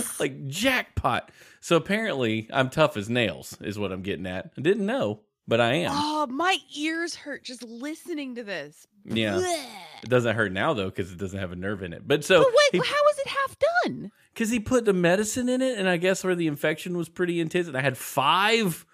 [0.00, 0.20] serious?
[0.20, 1.30] like jackpot.
[1.60, 4.50] So apparently I'm tough as nails is what I'm getting at.
[4.58, 5.90] I didn't know, but I am.
[5.92, 8.86] Oh, my ears hurt just listening to this.
[9.04, 9.34] Yeah.
[9.34, 9.66] Bleh.
[10.04, 12.06] It doesn't hurt now though because it doesn't have a nerve in it.
[12.06, 14.12] But so But wait, he, how is it half done?
[14.32, 17.40] because he put the medicine in it, and I guess where the infection was pretty
[17.40, 18.86] intense, and I had five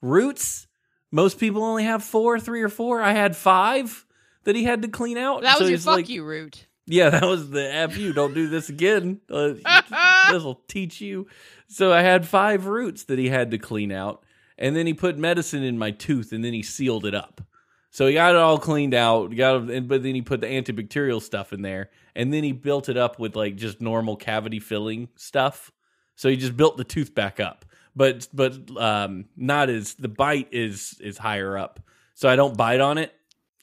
[0.00, 0.66] roots.
[1.12, 3.00] Most people only have four, three or four.
[3.02, 4.04] I had five
[4.44, 5.42] that he had to clean out.
[5.42, 6.66] That So was your fuck like, you root.
[6.86, 8.12] Yeah, that was the F you.
[8.12, 9.20] Don't do this again.
[9.28, 9.54] Uh,
[10.30, 11.26] this will teach you.
[11.68, 14.24] So I had five roots that he had to clean out.
[14.58, 17.42] And then he put medicine in my tooth and then he sealed it up.
[17.90, 21.22] So he got it all cleaned out, got it, but then he put the antibacterial
[21.22, 25.08] stuff in there, and then he built it up with like just normal cavity filling
[25.16, 25.72] stuff.
[26.14, 30.48] So he just built the tooth back up, but but um, not as the bite
[30.52, 31.80] is is higher up.
[32.12, 33.14] So I don't bite on it.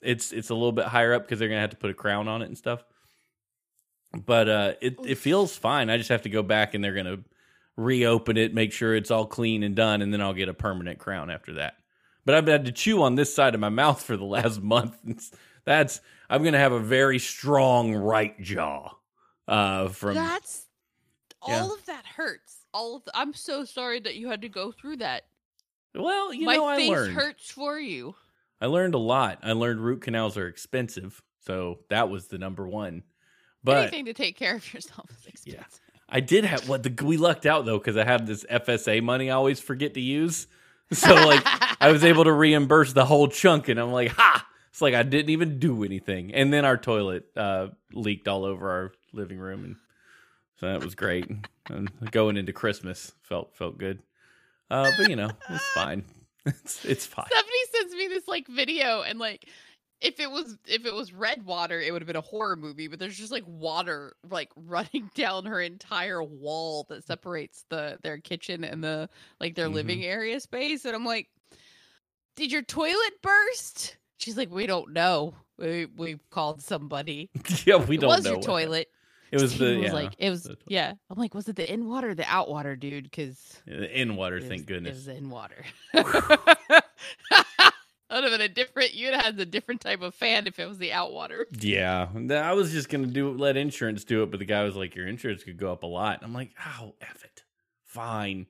[0.02, 2.28] It's it's a little bit higher up because they're gonna have to put a crown
[2.28, 2.84] on it and stuff.
[4.14, 5.92] But uh, it it feels fine.
[5.92, 7.20] I just have to go back and they're gonna
[7.76, 11.00] reopen it, make sure it's all clean and done, and then I'll get a permanent
[11.00, 11.76] crown after that.
[12.26, 15.36] But I've had to chew on this side of my mouth for the last month.
[15.66, 16.00] That's
[16.30, 18.92] I'm gonna have a very strong right jaw.
[19.48, 20.66] Uh, from That's
[21.48, 21.60] Yeah.
[21.62, 22.58] all of that hurts.
[22.74, 25.24] All of the, I'm so sorry that you had to go through that.
[25.94, 27.14] well, you My know, I face learned.
[27.14, 28.16] hurts for you.
[28.62, 29.40] I learned a lot.
[29.44, 33.04] I learned root canals are expensive, so that was the number one.
[33.64, 35.64] But Anything to take care of yourself is Yeah.
[36.14, 39.32] I did have what the we lucked out though because I had this FSA money
[39.32, 40.48] I always forget to use.
[40.92, 41.42] So like
[41.82, 44.46] I was able to reimburse the whole chunk, and I'm like, ha!
[44.70, 46.36] It's like I didn't even do anything.
[46.36, 49.76] And then our toilet uh, leaked all over our living room, and
[50.60, 51.26] so that was great.
[51.70, 54.04] And going into Christmas felt felt good.
[54.70, 56.04] Uh, but you know, it's fine.
[56.46, 57.26] It's it's fine.
[57.28, 59.48] Stephanie sends me this like video and like
[60.02, 62.88] if it was if it was red water, it would have been a horror movie,
[62.88, 67.06] but there's just like water like running down her entire wall that mm.
[67.06, 70.12] separates the their kitchen and the like their living mm-hmm.
[70.12, 70.86] area space.
[70.86, 71.30] And I'm like,
[72.36, 73.98] Did your toilet burst?
[74.18, 75.34] She's like, we don't know.
[75.58, 77.30] We we called somebody.
[77.66, 78.32] yeah, we it don't was know.
[78.32, 78.90] your what toilet.
[79.32, 80.94] It was the was yeah, like it was yeah.
[81.10, 83.06] I'm like, was it the in water or the out water, dude?
[83.06, 84.40] Because the in water.
[84.40, 85.08] Thank was, goodness.
[85.08, 85.66] it was in water.
[88.14, 88.94] Would have been a different.
[88.94, 91.46] You'd have had a different type of fan if it was the Outwater.
[91.60, 94.96] Yeah, I was just gonna do let insurance do it, but the guy was like,
[94.96, 97.44] "Your insurance could go up a lot." I'm like, "Oh, f it,
[97.86, 98.48] fine."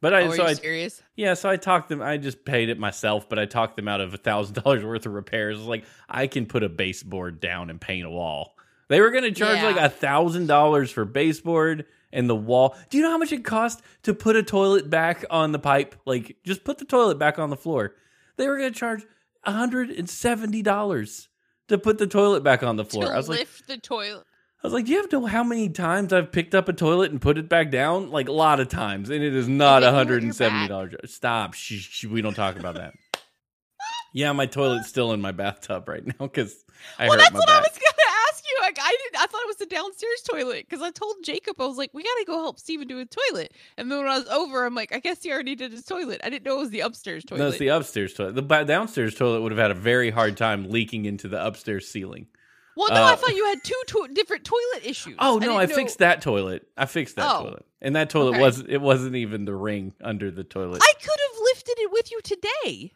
[0.00, 1.02] But I Oh, are so you I serious?
[1.16, 2.02] yeah, so I talked them.
[2.02, 5.06] I just paid it myself, but I talked them out of a thousand dollars worth
[5.06, 5.56] of repairs.
[5.56, 8.54] I was like, I can put a baseboard down and paint a wall.
[8.88, 12.76] They were gonna charge like a thousand dollars for baseboard and the wall.
[12.90, 15.94] Do you know how much it cost to put a toilet back on the pipe?
[16.04, 17.94] Like, just put the toilet back on the floor.
[18.36, 19.04] They were gonna charge
[19.44, 21.28] hundred and seventy dollars
[21.68, 23.06] to put the toilet back on the floor.
[23.06, 24.24] to I was like, lift the toilet.
[24.62, 26.72] I was like, do you have to know how many times I've picked up a
[26.72, 28.10] toilet and put it back down?
[28.10, 30.34] Like a lot of times, and it is not Did it a hurt hundred and
[30.34, 30.94] seventy dollars.
[31.04, 31.54] Stop.
[32.08, 32.94] We don't talk about that.
[34.14, 36.64] yeah, my toilet's still in my bathtub right now because
[36.98, 37.74] I well, hurt my back.
[38.64, 39.22] Like, I didn't.
[39.22, 42.02] I thought it was the downstairs toilet because I told Jacob I was like, we
[42.02, 43.52] gotta go help Steven do his toilet.
[43.76, 46.20] And then when I was over, I'm like, I guess he already did his toilet.
[46.24, 47.40] I didn't know it was the upstairs toilet.
[47.40, 48.34] No, it's the upstairs toilet.
[48.34, 52.26] The downstairs toilet would have had a very hard time leaking into the upstairs ceiling.
[52.76, 55.14] well, no, I uh, thought you had two to- different toilet issues.
[55.18, 56.66] Oh no, I, know- fixed that toilet.
[56.76, 57.42] I fixed that Oh.
[57.44, 58.40] toilet, and that toilet Okay.
[58.40, 60.80] was it wasn't even the ring under the toilet.
[60.82, 62.92] I could have lifted it with you today.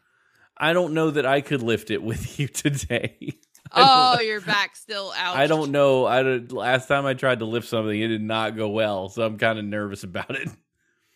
[0.57, 3.37] I don't know that I could lift it with you today.
[3.71, 5.35] Oh, your back's still out.
[5.35, 6.05] I don't know.
[6.05, 9.23] I don't, last time I tried to lift something, it did not go well, so
[9.25, 10.49] I'm kind of nervous about it.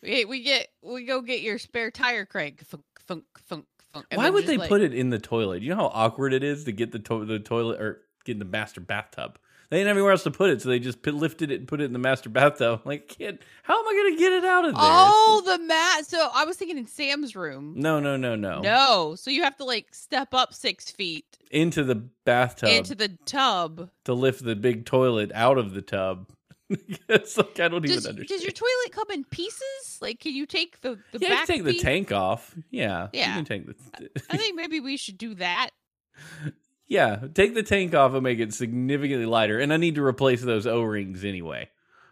[0.02, 2.66] We, we get we go get your spare tire crank.
[2.66, 4.06] Funk, funk, funk, funk.
[4.14, 5.62] Why would they like- put it in the toilet?
[5.64, 8.40] You know how awkward it is to get the to- the toilet or get in
[8.40, 9.40] the master bathtub.
[9.74, 11.68] They didn't have anywhere else to put it, so they just put, lifted it and
[11.68, 12.82] put it in the master bathtub.
[12.86, 14.84] Like, kid, how am I going to get it out of there?
[14.84, 16.06] Oh, the mat.
[16.06, 17.74] So I was thinking in Sam's room.
[17.76, 21.84] no, no, no, no, No, so you have to like step up six feet Into
[21.84, 23.90] the bathtub into the tub.
[24.06, 26.30] to lift the big toilet out of the tub.
[26.70, 28.28] it's like I don't Does, even understand.
[28.28, 29.98] does your toilet come in pieces?
[30.02, 32.54] Like, can you take the the yeah, back take the tank off.
[32.70, 33.30] Yeah, Yeah.
[33.30, 34.10] You can take the.
[34.30, 35.72] I think maybe we should do that.
[36.88, 39.60] Yeah, take the tank off and make it significantly lighter.
[39.60, 41.70] And I need to replace those O rings anyway,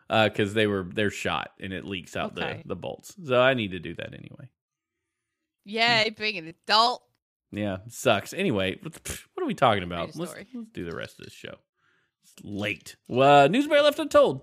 [0.09, 2.61] because they were they're shot and it leaks out Okay.
[2.63, 3.13] the the bolts.
[3.25, 4.49] So I need to do that anyway.
[5.65, 7.03] Yay, being an adult.
[7.51, 8.33] Yeah, sucks.
[8.33, 8.95] Anyway, what,
[9.39, 10.15] are we talking about?
[10.15, 11.55] Let's, let's do the rest of this show.
[12.23, 12.95] It's late.
[13.07, 14.41] Well, uh, Newsbear left untold.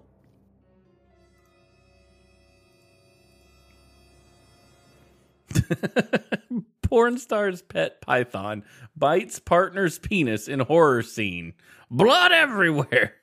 [6.88, 8.64] Porn star's pet python
[8.96, 11.52] bites partner's penis in horror scene.
[11.90, 13.14] Blood everywhere.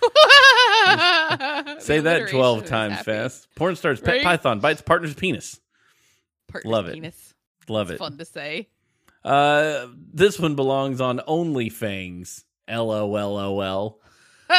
[1.78, 3.48] Say that 12 times fast.
[3.54, 4.24] Porn star's pet Right?
[4.24, 5.60] python bites partner's penis.
[6.64, 6.94] Love it.
[6.94, 7.34] Penis.
[7.68, 7.98] Love It's it.
[7.98, 8.68] fun to say.
[9.24, 12.44] Uh, this one belongs on OnlyFangs.
[12.68, 14.00] LOLOL.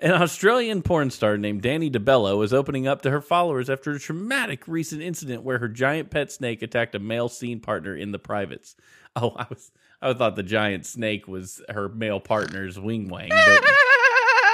[0.00, 4.00] An Australian porn star named Danny DeBello is opening up to her followers after a
[4.00, 8.18] traumatic recent incident where her giant pet snake attacked a male scene partner in the
[8.18, 8.74] privates.
[9.16, 9.70] Oh, I was
[10.02, 13.64] I thought the giant snake was her male partner's wing wang, but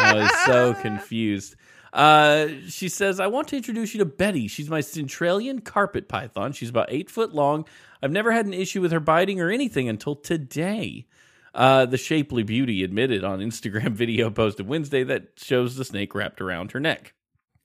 [0.01, 1.57] I was so confused.
[1.93, 4.47] Uh, she says, I want to introduce you to Betty.
[4.47, 6.53] She's my Centralian carpet python.
[6.53, 7.64] She's about eight foot long.
[8.03, 11.07] I've never had an issue with her biting or anything until today.
[11.55, 16.40] Uh, the shapely beauty admitted on Instagram video posted Wednesday that shows the snake wrapped
[16.40, 17.14] around her neck.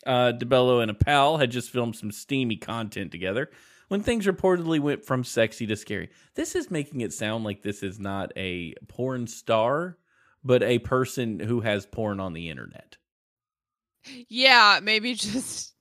[0.05, 3.49] Uh, DeBello and a pal had just filmed some steamy content together
[3.87, 6.09] when things reportedly went from sexy to scary.
[6.35, 9.97] This is making it sound like this is not a porn star,
[10.43, 12.97] but a person who has porn on the internet.
[14.27, 15.73] yeah, maybe just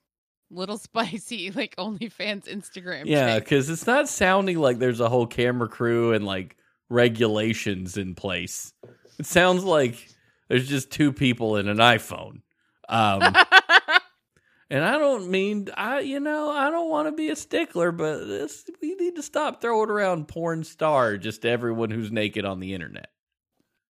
[0.50, 3.04] little spicy, like OnlyFans Instagram.
[3.06, 6.56] Yeah, because it's not sounding like there's a whole camera crew and like
[6.90, 8.72] regulations in place.
[9.18, 10.08] It sounds like
[10.48, 12.42] there's just two people in an iPhone.
[12.88, 13.22] Um,
[14.70, 18.26] and I don't mean I, you know, I don't want to be a stickler, but
[18.26, 22.60] this we need to stop throwing around porn star just to everyone who's naked on
[22.60, 23.08] the internet.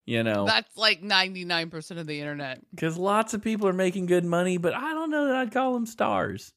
[0.06, 2.60] You know, That's like 99% of the internet.
[2.74, 5.72] because lots of people are making good money, but I don't know that I'd call
[5.72, 6.52] them stars.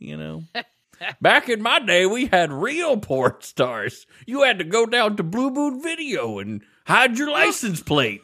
[0.00, 0.42] You know,
[1.20, 4.06] back in my day, we had real porn stars.
[4.26, 8.22] You had to go down to Blue Moon Video and hide your license plate.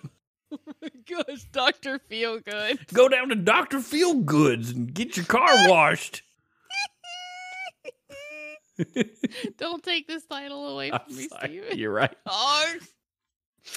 [1.09, 1.99] Gosh, Dr.
[1.99, 2.79] Feel Good.
[2.93, 6.23] Go down to Doctor Feelgoods and get your car washed.
[9.59, 11.49] Don't take this title away I'm from me, sorry.
[11.49, 11.79] Steven.
[11.79, 12.15] You're right.
[12.27, 12.75] Oh,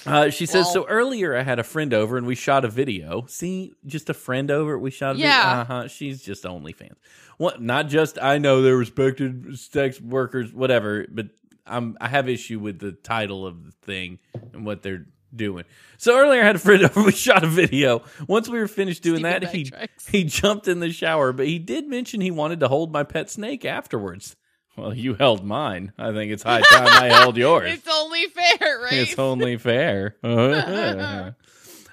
[0.05, 2.67] Uh, she says, Well- so earlier I had a friend over and we shot a
[2.69, 3.25] video.
[3.27, 5.29] See, just a friend over, we shot a video.
[5.29, 5.59] Yeah.
[5.61, 5.87] Uh-huh.
[5.87, 6.95] She's just OnlyFans.
[7.37, 7.61] What?
[7.61, 11.27] Not just, I know they're respected sex workers, whatever, but
[11.65, 14.19] I'm I have issue with the title of the thing
[14.53, 15.65] and what they're doing.
[15.97, 17.03] So earlier I had a friend over.
[17.03, 18.03] We shot a video.
[18.27, 19.69] Once we were finished doing that, he
[20.09, 23.29] he jumped in the shower, but he did mention he wanted to hold my pet
[23.29, 24.35] snake afterwards.
[24.77, 25.91] Well, you held mine.
[25.97, 27.73] I think it's high time I held yours.
[27.73, 28.93] It's only fair, right?
[28.93, 30.15] It's only fair.
[30.23, 31.33] uh,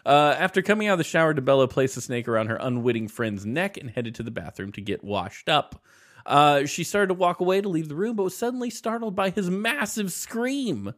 [0.06, 3.78] after coming out of the shower, DeBella placed the snake around her unwitting friend's neck
[3.78, 5.82] and headed to the bathroom to get washed up.
[6.26, 9.30] Uh, she started to walk away to leave the room, but was suddenly startled by
[9.30, 10.92] his massive scream.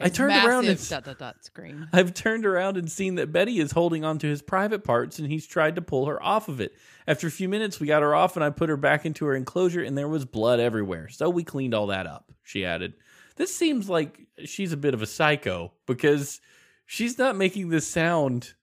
[0.00, 1.88] I turned around and dot dot dot scream.
[1.92, 5.46] I've turned around and seen that Betty is holding onto his private parts and he's
[5.46, 6.74] tried to pull her off of it.
[7.06, 9.34] After a few minutes, we got her off and I put her back into her
[9.34, 11.08] enclosure and there was blood everywhere.
[11.08, 12.94] So we cleaned all that up, she added.
[13.36, 16.40] This seems like she's a bit of a psycho because
[16.86, 18.54] she's not making this sound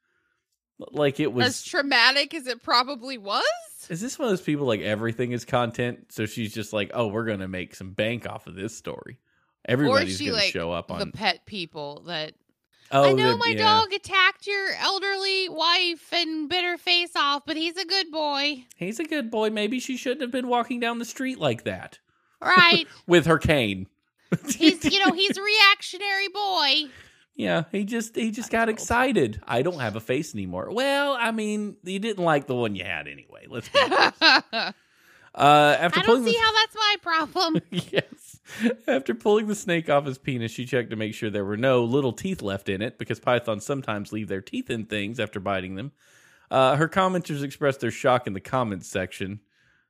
[0.91, 1.45] like it was.
[1.45, 3.43] As traumatic as it probably was.
[3.89, 6.11] is this one of those people like everything is content?
[6.11, 9.19] So she's just like, oh, we're going to make some bank off of this story.
[9.65, 12.33] Everybody's she, going to like, show up on The pet people that
[12.91, 13.79] oh, I know the- my yeah.
[13.79, 18.65] dog attacked your elderly wife and bit her face off, but he's a good boy.
[18.75, 19.49] He's a good boy.
[19.49, 21.99] Maybe she shouldn't have been walking down the street like that
[22.41, 22.85] Right.
[23.07, 23.87] with her cane.
[24.49, 26.91] he's you know, he's a reactionary boy.
[27.35, 29.41] Yeah, he just he just got excited.
[29.47, 30.69] I don't have a face anymore.
[30.71, 33.45] Well, I mean, you didn't like the one you had anyway.
[33.47, 34.17] Let's be honest.
[34.21, 34.73] I
[35.35, 37.61] Uh, after I don't see the, how that's my problem.
[37.71, 38.03] yes,
[38.87, 41.83] after pulling the snake off his penis, she checked to make sure there were no
[41.83, 45.75] little teeth left in it because pythons sometimes leave their teeth in things after biting
[45.75, 45.91] them.
[46.51, 49.39] Uh, her commenters expressed their shock in the comments section.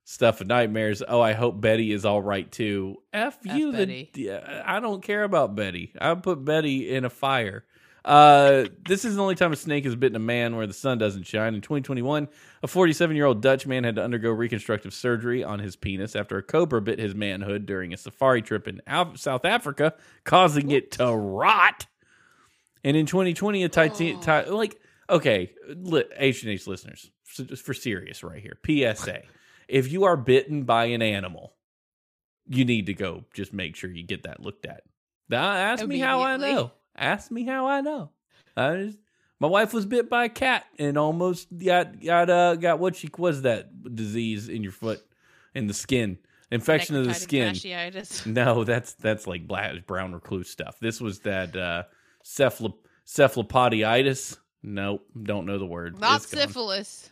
[0.05, 1.01] Stuff of nightmares.
[1.07, 2.97] Oh, I hope Betty is all right too.
[3.14, 4.09] F, F you, Betty.
[4.14, 5.93] the I don't care about Betty.
[5.99, 7.66] I put Betty in a fire.
[8.06, 10.97] Uh, this is the only time a snake has bitten a man where the sun
[10.97, 11.56] doesn't shine.
[11.56, 12.28] In 2021,
[12.62, 16.38] a 47 year old Dutch man had to undergo reconstructive surgery on his penis after
[16.38, 18.82] a cobra bit his manhood during a safari trip in
[19.16, 19.93] South Africa,
[20.26, 21.86] causing it to rot.
[22.84, 24.78] And in 2020, a Titan, ti- like,
[25.10, 28.58] okay, li- H&H listeners, for, for serious right here.
[28.66, 29.22] PSA.
[29.70, 31.54] if you are bitten by an animal,
[32.49, 34.84] you need to go just make sure you get that looked at.
[35.30, 36.72] Now, ask me how I know.
[36.96, 38.12] Ask me how I know.
[38.56, 38.98] I just,
[39.39, 43.10] my wife was bit by a cat and almost got got uh got what she
[43.18, 45.02] was that disease in your foot
[45.56, 46.18] in the skin
[46.52, 47.54] infection of the skin.
[47.54, 48.26] fasciitis.
[48.32, 50.78] No, that's that's like black brown recluse stuff.
[50.80, 51.84] This was that uh
[52.24, 52.78] cephalop-
[53.08, 54.38] cephalopodiitis.
[54.62, 56.00] Nope, don't know the word.
[56.00, 56.41] Not It's gone.
[56.48, 57.10] syphilis.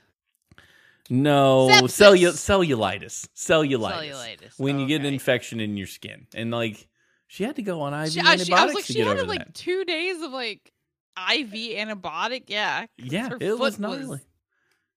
[1.10, 1.84] No, Sepsis.
[2.32, 3.28] cellu- cellulitis.
[3.36, 4.14] Cellulitis.
[4.14, 4.60] Cellulitis.
[4.60, 6.88] When you get an infection in your skin, and like
[7.34, 9.40] she had to go on IV She, antibiotics she, I was like, she had like
[9.40, 9.54] that.
[9.54, 10.74] two days of like
[11.18, 12.44] IV antibiotic.
[12.48, 14.20] Yeah, Yeah, it was gnarly.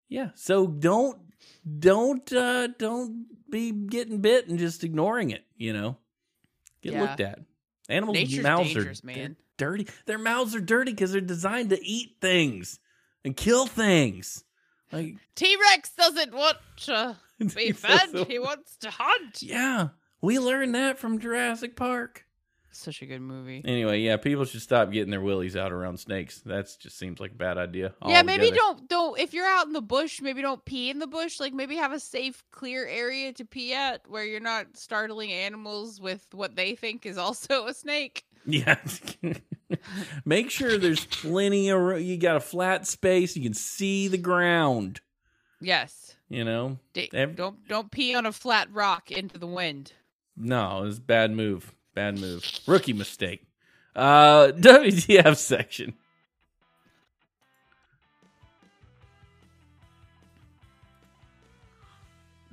[0.08, 1.16] Yeah, so don't
[1.78, 5.44] don't uh don't be getting bit and just ignoring it.
[5.56, 5.96] You know,
[6.82, 7.02] get Yeah.
[7.02, 7.38] looked at.
[7.88, 9.36] Animals' Nature's mouths are man.
[9.56, 9.86] dirty.
[10.06, 12.80] Their mouths are dirty because they're designed to eat things
[13.24, 14.42] and kill things.
[14.90, 17.16] Like T Rex doesn't want to
[17.54, 18.26] be fed.
[18.26, 19.40] He wants to hunt.
[19.40, 19.88] yeah,
[20.20, 22.23] we learned that from Jurassic Park.
[22.76, 23.62] Such a good movie.
[23.64, 26.40] Anyway, yeah, people should stop getting their willies out around snakes.
[26.40, 27.94] That just seems like a bad idea.
[28.06, 31.06] yeah, maybe don't don't if you're out in the bush, maybe don't pee in the
[31.06, 31.38] bush.
[31.38, 36.00] Like maybe have a safe, clear area to pee at where you're not startling animals
[36.00, 38.24] with what they think is also a snake.
[38.46, 38.76] Yeah.
[40.24, 45.00] Make sure there's plenty of you got a flat space, you can see the ground,
[45.60, 46.16] Yes.
[46.28, 46.78] you know?
[46.92, 49.92] D- don't don't pee on a flat rock into the wind.
[50.36, 51.72] No, it's a bad move.
[51.94, 52.44] Bad move.
[52.66, 53.46] Rookie mistake.
[53.94, 55.94] Uh WTF section.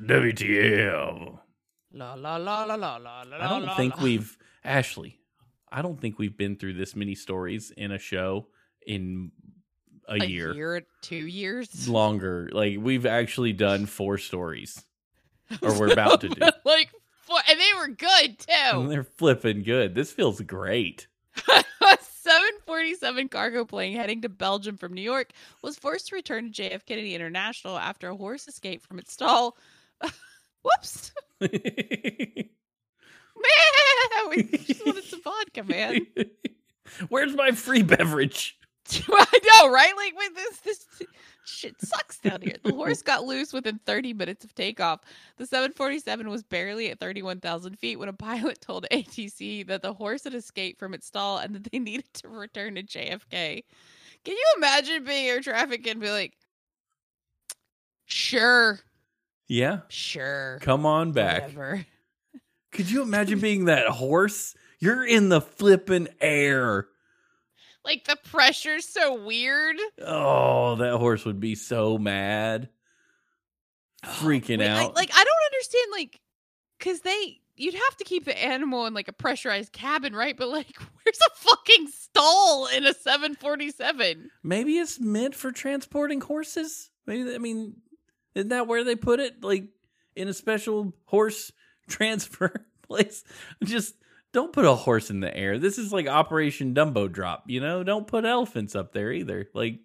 [0.01, 1.39] WTF.
[1.93, 3.37] La la la la la la la.
[3.37, 4.03] I don't la, think la.
[4.03, 5.19] we've Ashley.
[5.71, 8.47] I don't think we've been through this many stories in a show
[8.85, 9.31] in
[10.07, 10.53] a, a year.
[10.53, 11.87] year, two years.
[11.87, 12.49] longer.
[12.51, 14.83] Like we've actually done four stories,
[15.61, 16.41] or we're about to do.
[16.65, 16.89] like,
[17.49, 18.89] and they were good And too.
[18.89, 19.95] they're flipping good.
[19.95, 21.07] This feels great.
[21.47, 26.61] A 747 cargo plane heading to Belgium from New York was forced to return to
[26.61, 29.57] JF Kennedy International after a horse escaped from its stall.
[30.63, 31.11] Whoops,
[31.41, 31.49] man!
[34.29, 36.05] We just wanted some vodka, man.
[37.09, 38.57] Where's my free beverage?
[39.09, 39.93] I know, right?
[39.95, 40.87] Like, wait, this this
[41.45, 42.55] shit sucks down here.
[42.63, 45.01] The horse got loose within 30 minutes of takeoff.
[45.37, 50.23] The 747 was barely at 31,000 feet when a pilot told ATC that the horse
[50.23, 53.63] had escaped from its stall and that they needed to return to JFK.
[54.23, 56.33] Can you imagine being air traffic and be like,
[58.05, 58.79] sure,
[59.47, 61.43] Yeah, sure, come on back.
[61.43, 61.85] whatever.
[62.71, 66.87] Could you imagine being that horse You're in the flippin' air.
[67.83, 69.75] Like the pressure's so weird.
[70.05, 72.69] Oh, that horse would be so mad.
[74.05, 74.95] Freaking Wait, I- out.
[74.95, 76.19] like I don't understand, like,
[76.77, 80.35] because they you'd have to keep the animal in like a pressurized cabin, right?
[80.35, 84.31] But like, where's a fucking stall in a 747?
[84.43, 86.89] Maybe it's meant for transporting horses.
[87.05, 87.75] Maybe I mean,
[88.35, 89.43] isn't that where they put it?
[89.43, 89.65] Like
[90.15, 91.51] in a special horse
[91.87, 93.23] transfer place?
[93.63, 93.95] Just
[94.33, 95.57] don't put a horse in the air.
[95.57, 97.43] This is like Operation Dumbo Drop.
[97.47, 99.47] You know, don't put elephants up there either.
[99.53, 99.79] Like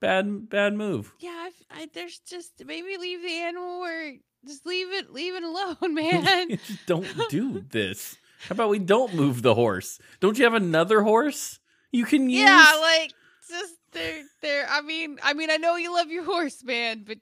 [0.00, 1.14] bad, bad move.
[1.20, 4.14] Yeah, I've, I, there's just maybe leave the animal where
[4.46, 6.48] just leave it, leave it alone, man.
[6.66, 8.16] Just don't do this.
[8.48, 9.98] How about we don't move the horse?
[10.20, 11.60] Don't you have another horse
[11.92, 12.42] you can use?
[12.42, 13.12] yeah, like
[13.48, 14.66] just they're they're.
[14.68, 17.18] I mean, I mean, I know you love your horse, man, but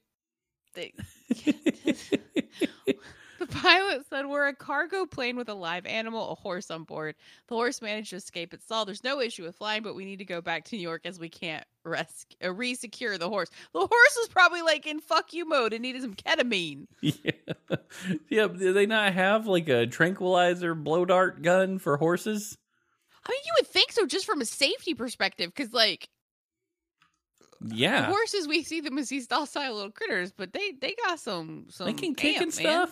[0.74, 0.92] they,
[3.42, 7.16] The pilot said, We're a cargo plane with a live animal, a horse on board.
[7.48, 8.84] The horse managed to escape its stall.
[8.84, 11.18] There's no issue with flying, but we need to go back to New York as
[11.18, 13.48] we can't rescue, uh, re-secure the horse.
[13.72, 16.86] The horse was probably like in fuck you mode and needed some ketamine.
[17.00, 17.32] yeah.
[18.28, 18.46] yeah.
[18.46, 22.56] Do they not have like a tranquilizer blow dart gun for horses?
[23.26, 26.08] I mean, you would think so just from a safety perspective, because like
[27.60, 28.04] Yeah.
[28.06, 31.86] horses, we see them as these docile little critters, but they they got some some
[31.86, 32.88] they can kick amp, and man.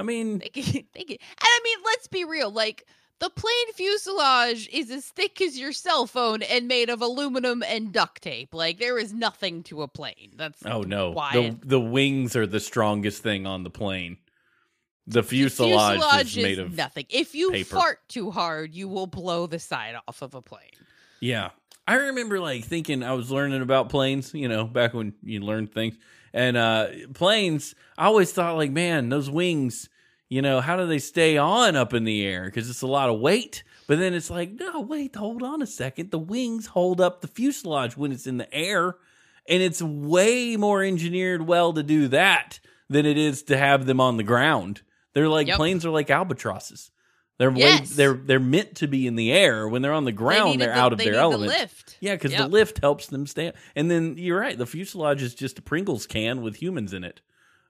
[0.00, 2.50] I mean, They can, they can, and I mean, let's be real.
[2.50, 2.86] Like
[3.18, 7.92] the plane fuselage is as thick as your cell phone and made of aluminum and
[7.92, 8.54] duct tape.
[8.54, 10.32] Like there is nothing to a plane.
[10.36, 11.10] That's oh no.
[11.10, 14.16] why The it- the wings are the strongest thing on the plane.
[15.06, 17.04] The fuselage, is made of nothing.
[17.10, 17.76] If you paper.
[17.76, 20.70] fart too hard, you will blow the side off of a plane.
[21.20, 21.50] Yeah.
[21.88, 25.74] I remember like thinking I was learning about planes, you know, back when you learned
[25.74, 25.96] things.
[26.32, 29.88] And uh planes, I always thought like, man, those wings,
[30.28, 33.08] you know, how do they stay on up in the air cuz it's a lot
[33.10, 33.62] of weight.
[33.86, 36.12] But then it's like, no, wait, hold on a second.
[36.12, 38.94] The wings hold up the fuselage when it's in the air,
[39.48, 44.00] and it's way more engineered well to do that than it is to have them
[44.00, 44.82] on the ground.
[45.12, 45.56] They're like Yep.
[45.56, 46.92] planes are like albatrosses.
[47.40, 49.66] They're way, they're they're meant to be in the air.
[49.66, 51.50] When they're on the ground, needed they're the- out of they their the element.
[51.50, 51.96] lift.
[52.00, 53.54] Yeah, because the lift helps them stand.
[53.74, 57.22] And then you're right, the fuselage is just a Pringles can with humans in it.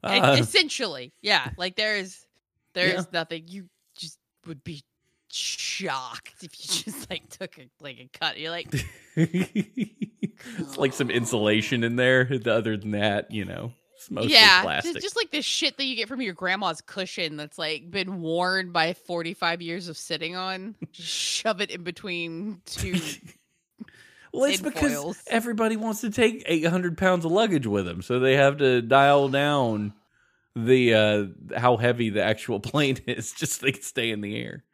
[0.02, 1.50] Uh, Essentially, yeah.
[1.56, 2.26] Like there is,
[2.74, 3.20] there is Yeah.
[3.20, 3.44] nothing.
[3.46, 4.82] You just would be
[5.30, 8.40] shocked if you just like took a like a cut.
[8.40, 8.74] You're like,
[9.16, 12.28] it's like some insulation in there.
[12.46, 13.72] Other than that, you know,
[14.08, 14.94] mostly yeah, plastic.
[14.94, 18.20] just, just like the shit that you get from your grandma's cushion that's like been
[18.22, 20.76] worn by 45 years of sitting on.
[20.92, 22.92] Just shove it in between two.
[24.32, 25.22] well, it's because foils.
[25.26, 29.28] everybody wants to take 800 pounds of luggage with them, so they have to dial
[29.28, 29.92] down
[30.56, 34.36] the uh how heavy the actual plane is just so they can stay in the
[34.36, 34.64] air.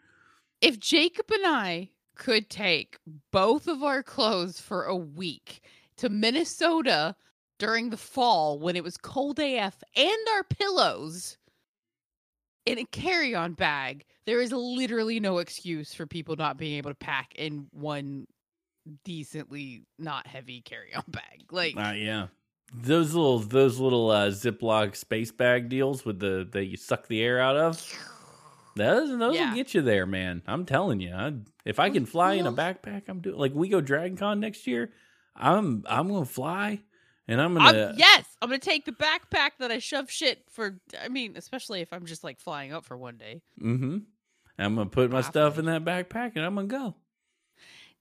[0.60, 2.98] if Jacob and I could take
[3.30, 5.62] both of our clothes for a week
[5.98, 7.14] to Minnesota
[7.58, 11.38] during the fall when it was cold AF and our pillows
[12.66, 16.90] in a carry on bag, there is literally no excuse for people not being able
[16.90, 18.26] to pack in one
[19.04, 21.44] decently not heavy carry on bag.
[21.50, 22.26] Like, Uh, yeah.
[22.74, 27.22] Those little those little uh, Ziploc space bag deals with the that you suck the
[27.22, 27.80] air out of.
[28.74, 29.50] Those those Yeah.
[29.50, 30.42] will get you there, man.
[30.48, 31.14] I'm telling you.
[31.14, 31.32] I,
[31.64, 33.36] if I can fly in a backpack, I'm doing.
[33.38, 34.90] Like we go Dragon Con next year,
[35.36, 36.80] I'm I'm gonna fly,
[37.28, 40.78] and I'm I'm, gonna yes, I'm gonna take the backpack that I shove shit for.
[41.02, 43.42] I mean, especially if I'm just like flying up for one day.
[43.60, 43.98] Mm-hmm.
[44.58, 46.94] I'm gonna put my stuff in that backpack, and I'm gonna go.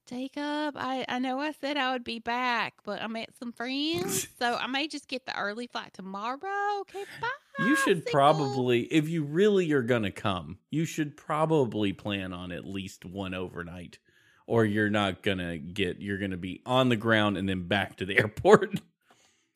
[0.06, 4.28] Jacob, I, I know I said I would be back, but I met some friends,
[4.38, 6.80] so I may just get the early flight tomorrow.
[6.82, 7.64] Okay, bye.
[7.64, 8.12] You should single.
[8.12, 13.34] probably, if you really are gonna come, you should probably plan on at least one
[13.34, 13.98] overnight,
[14.46, 16.00] or you're not gonna get.
[16.00, 18.80] You're gonna be on the ground and then back to the airport.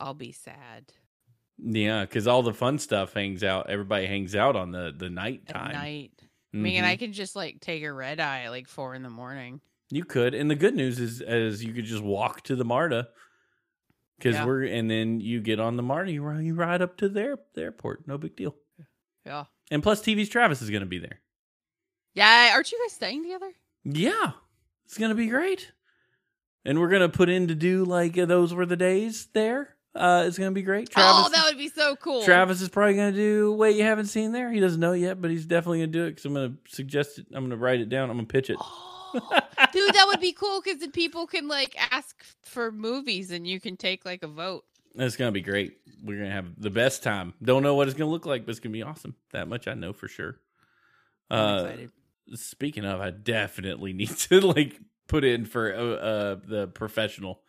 [0.00, 0.92] I'll be sad
[1.62, 3.68] yeah, because all the fun stuff hangs out.
[3.68, 5.72] Everybody hangs out on the the night at time.
[5.74, 6.12] night.
[6.54, 9.10] I mean, I can just like take a red eye at like four in the
[9.10, 9.60] morning.
[9.90, 13.08] You could, and the good news is, is you could just walk to the Marta,
[14.16, 14.46] because Yeah.
[14.46, 17.36] we're, and then you get on the Marta, you ride, you ride up to their
[17.54, 18.56] the airport, no big deal.
[19.26, 19.44] Yeah.
[19.70, 21.20] And plus, TV's Travis is gonna be there.
[22.14, 22.52] Yeah.
[22.54, 23.52] Aren't you guys staying together?
[23.84, 24.32] Yeah,
[24.86, 25.72] it's gonna be great,
[26.64, 29.76] and we're gonna put in to do like uh, those were the days there.
[29.94, 30.88] Uh, it's gonna be great.
[30.90, 32.22] Travis, oh, that would be so cool.
[32.24, 34.50] Travis is probably gonna do what you haven't seen there.
[34.52, 37.26] He doesn't know yet, but he's definitely gonna do it because I'm gonna suggest it.
[37.32, 38.08] I'm gonna write it down.
[38.08, 38.56] I'm gonna pitch it.
[38.60, 39.16] Oh,
[39.72, 43.58] dude, that would be cool because then people can like ask for movies and you
[43.58, 44.64] can take like a vote.
[44.94, 45.78] It's gonna be great.
[46.04, 47.34] We're gonna have the best time.
[47.42, 49.16] Don't know what it's gonna look like, but it's gonna be awesome.
[49.32, 50.36] That much I know for sure.
[51.30, 51.90] I'm Uh, excited.
[52.34, 54.78] speaking of, I definitely need to like
[55.08, 57.42] put in for uh, uh the professional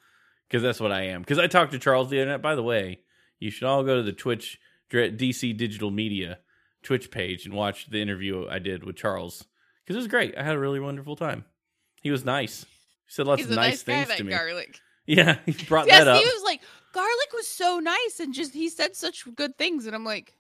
[0.52, 1.22] because that's what I am.
[1.22, 2.42] Because I talked to Charles the other night.
[2.42, 3.00] By the way,
[3.40, 4.60] you should all go to the Twitch
[4.92, 6.40] DC Digital Media
[6.84, 9.46] Twitch page and watch the interview I did with Charles
[9.84, 10.38] because it was great.
[10.38, 11.46] I had a really wonderful time.
[12.02, 12.66] He was nice.
[13.06, 14.32] He said lots He's of nice, nice guy, things to me.
[14.34, 14.80] garlic.
[15.08, 16.20] Yeah, he brought Yes, that up.
[16.20, 16.62] he was like,
[16.94, 20.34] garlic was so nice, and just he said such good things, and I'm like,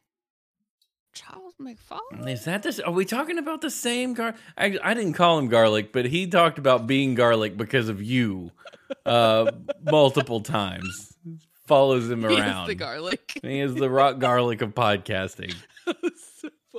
[1.14, 2.30] Charles McFarlane.
[2.32, 2.80] Is that this?
[2.80, 4.36] Are we talking about the same gar?
[4.57, 8.51] I I didn't call him garlic, but he talked about being garlic because of you,
[9.05, 9.51] uh,
[9.84, 11.14] multiple times.
[11.68, 12.68] Follows him He is around.
[12.68, 13.39] the garlic.
[13.41, 15.55] He is the rock garlic of podcasting.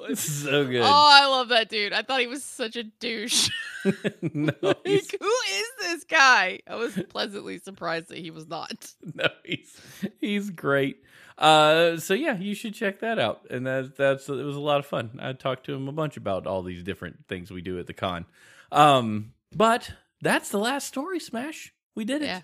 [0.09, 0.83] So so good.
[0.83, 1.93] Oh, I love that dude.
[1.93, 3.51] I thought he was such a douche.
[4.23, 6.61] no, like, who is this guy?
[6.69, 8.93] I was pleasantly surprised that he was not.
[9.15, 9.81] no, he's
[10.21, 11.03] he's great.
[11.37, 13.47] Uh, so yeah, you should check that out.
[13.51, 15.19] And that that's it was a lot of fun.
[15.21, 17.95] I talked to him a bunch about all these different things we do at the
[17.95, 18.27] con.
[18.71, 19.91] Um, but
[20.21, 21.19] that's the last story.
[21.19, 22.27] Smash, we did it.
[22.27, 22.43] Yeah.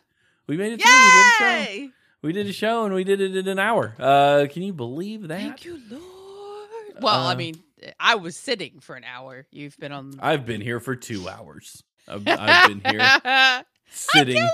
[0.48, 0.90] We made it through.
[0.90, 1.90] We did a show.
[2.20, 3.94] We did a show and we did it in an hour.
[3.98, 5.38] Uh, can you believe that?
[5.38, 6.17] Thank you, Lord.
[7.00, 7.62] Well, I Uh, mean,
[8.00, 9.46] I was sitting for an hour.
[9.52, 10.18] You've been on.
[10.22, 11.82] I've been here for two hours.
[12.06, 14.48] I've, I've been here sitting.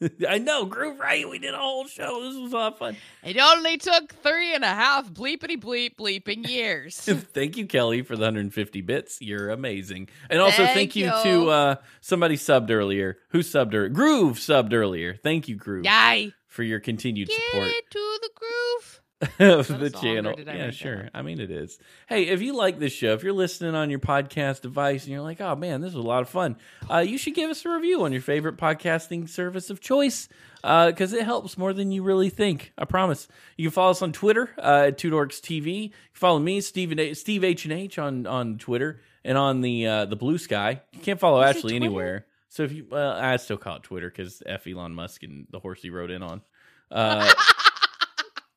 [0.28, 1.26] I know, Groove Right.
[1.28, 2.22] We did a whole show.
[2.24, 2.96] This was a lot of fun.
[3.22, 6.96] It only took three and a half bleepity bleep bleeping years.
[6.98, 9.18] thank you, Kelly, for the 150 bits.
[9.22, 10.08] You're amazing.
[10.28, 11.22] And also, thank, Thank you, you.
[11.22, 13.18] to uh, somebody subbed earlier.
[13.30, 13.88] Who subbed earlier?
[13.88, 15.14] Groove subbed earlier.
[15.14, 16.34] Thank you, Groove, Yay!
[16.48, 19.00] for your continued Get support to the groove.
[19.38, 20.34] of the a song, or channel.
[20.36, 21.08] Yeah, make that sure.
[21.14, 21.78] I mean, it is.
[22.08, 25.22] Hey, if you like this show, if you're listening on your podcast device and you're
[25.22, 26.56] like, oh man, this was a lot of fun,
[26.90, 30.28] uh, you should give us a review on your favorite podcasting service of choice
[30.62, 32.72] because it helps more than you really think.
[32.76, 33.28] I promise.
[33.56, 35.84] You can follow us on Twitter uh, at Two Dorks TV.
[35.84, 39.60] You can follow me, Steve, A- Steve H and H on on Twitter and on
[39.60, 40.80] the uh, the Bluesky.
[40.92, 42.26] You can't follow Is Ashley anywhere.
[42.48, 45.58] So if you, well, I still call it Twitter because F Elon Musk and the
[45.58, 46.42] horse he rode in on.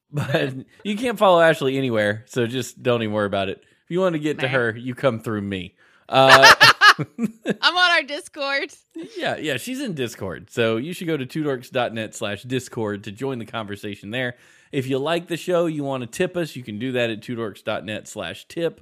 [0.12, 0.54] But
[0.84, 3.58] you can't follow Ashley anywhere, so just don't even worry about it.
[3.60, 5.76] If you want to get to her, you come through me.
[6.10, 6.56] Uh,
[7.00, 8.74] I'm on our Discord.
[9.18, 13.40] yeah, yeah, she's in Discord, so you should go to twodorks.net slash Discord to join
[13.40, 14.38] the conversation there.
[14.72, 17.20] If you like the show, you want to tip us, you can do that at
[17.20, 18.80] twodorks.net slash tip.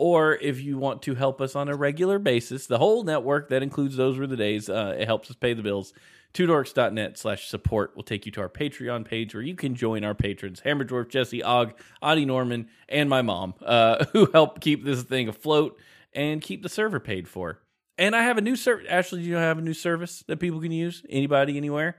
[0.00, 3.64] Or if you want to help us on a regular basis, the whole network that
[3.64, 5.92] includes those were the days, uh, it helps us pay the bills.
[6.34, 10.14] Twodorks.net slash support will take you to our Patreon page where you can join our
[10.14, 15.02] patrons, Hammer Dwarf, Jesse, Og, Audie Norman, and my mom, uh, who help keep this
[15.02, 15.76] thing afloat
[16.12, 17.60] and keep the server paid for.
[17.98, 18.86] And I have a new service.
[18.88, 21.02] Ashley, do you have a new service that people can use?
[21.10, 21.96] Anybody, anywhere?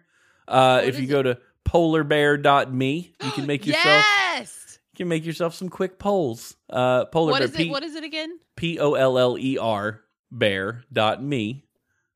[0.47, 4.68] Uh, if you go to pollerbear.me, you can make yourself yes.
[4.99, 6.57] You can make yourself some quick polls.
[6.69, 7.71] Uh, poller What bear, is P- it?
[7.71, 8.37] What is it again?
[8.57, 11.63] P O L L E R bear dot me,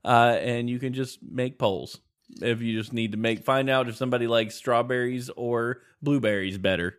[0.04, 2.02] uh, and you can just make polls
[2.42, 6.98] if you just need to make find out if somebody likes strawberries or blueberries better.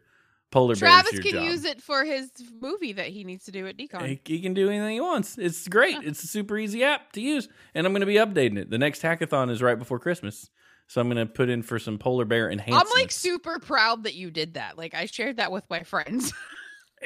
[0.51, 1.45] Polar Travis can job.
[1.45, 2.30] use it for his
[2.62, 4.07] movie that he needs to do at Decon.
[4.07, 5.37] He, he can do anything he wants.
[5.37, 5.97] It's great.
[6.03, 8.70] It's a super easy app to use, and I'm going to be updating it.
[8.70, 10.49] The next hackathon is right before Christmas,
[10.95, 12.88] so I'm going to put in for some poller bear enhancements.
[12.95, 14.78] I'm like super proud that you did that.
[14.78, 16.32] Like I shared that with my friends.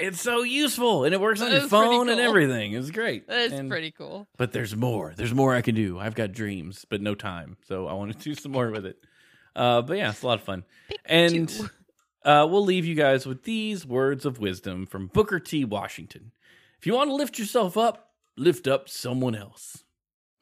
[0.01, 2.72] It's so useful, and it works on your phone and everything.
[2.74, 3.26] It's great.
[3.26, 4.28] That's pretty cool.
[4.36, 5.12] But there's more.
[5.16, 5.99] There's more I can do.
[5.99, 7.57] I've got dreams, but no time.
[7.66, 8.97] So I want to do some more with it.
[9.57, 10.62] Uh, but yeah, it's a lot of fun.
[11.05, 11.51] And
[12.24, 15.64] uh, we'll leave you guys with these words of wisdom from Booker T.
[15.64, 16.30] Washington.
[16.78, 19.82] If you want to lift yourself up, lift up someone else.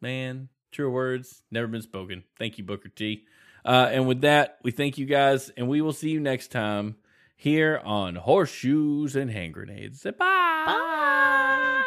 [0.03, 2.25] Man, true words, never been spoken.
[2.39, 3.25] Thank you, Booker T.
[3.67, 6.97] Uh, and with that, we thank you guys, and we will see you next time
[7.37, 10.07] here on Horseshoes and Hand Grenades.
[10.19, 11.83] Bye.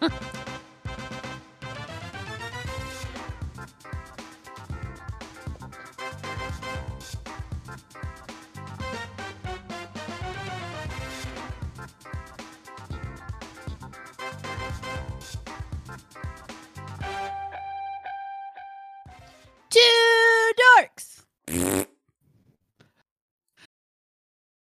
[0.00, 0.10] Bye.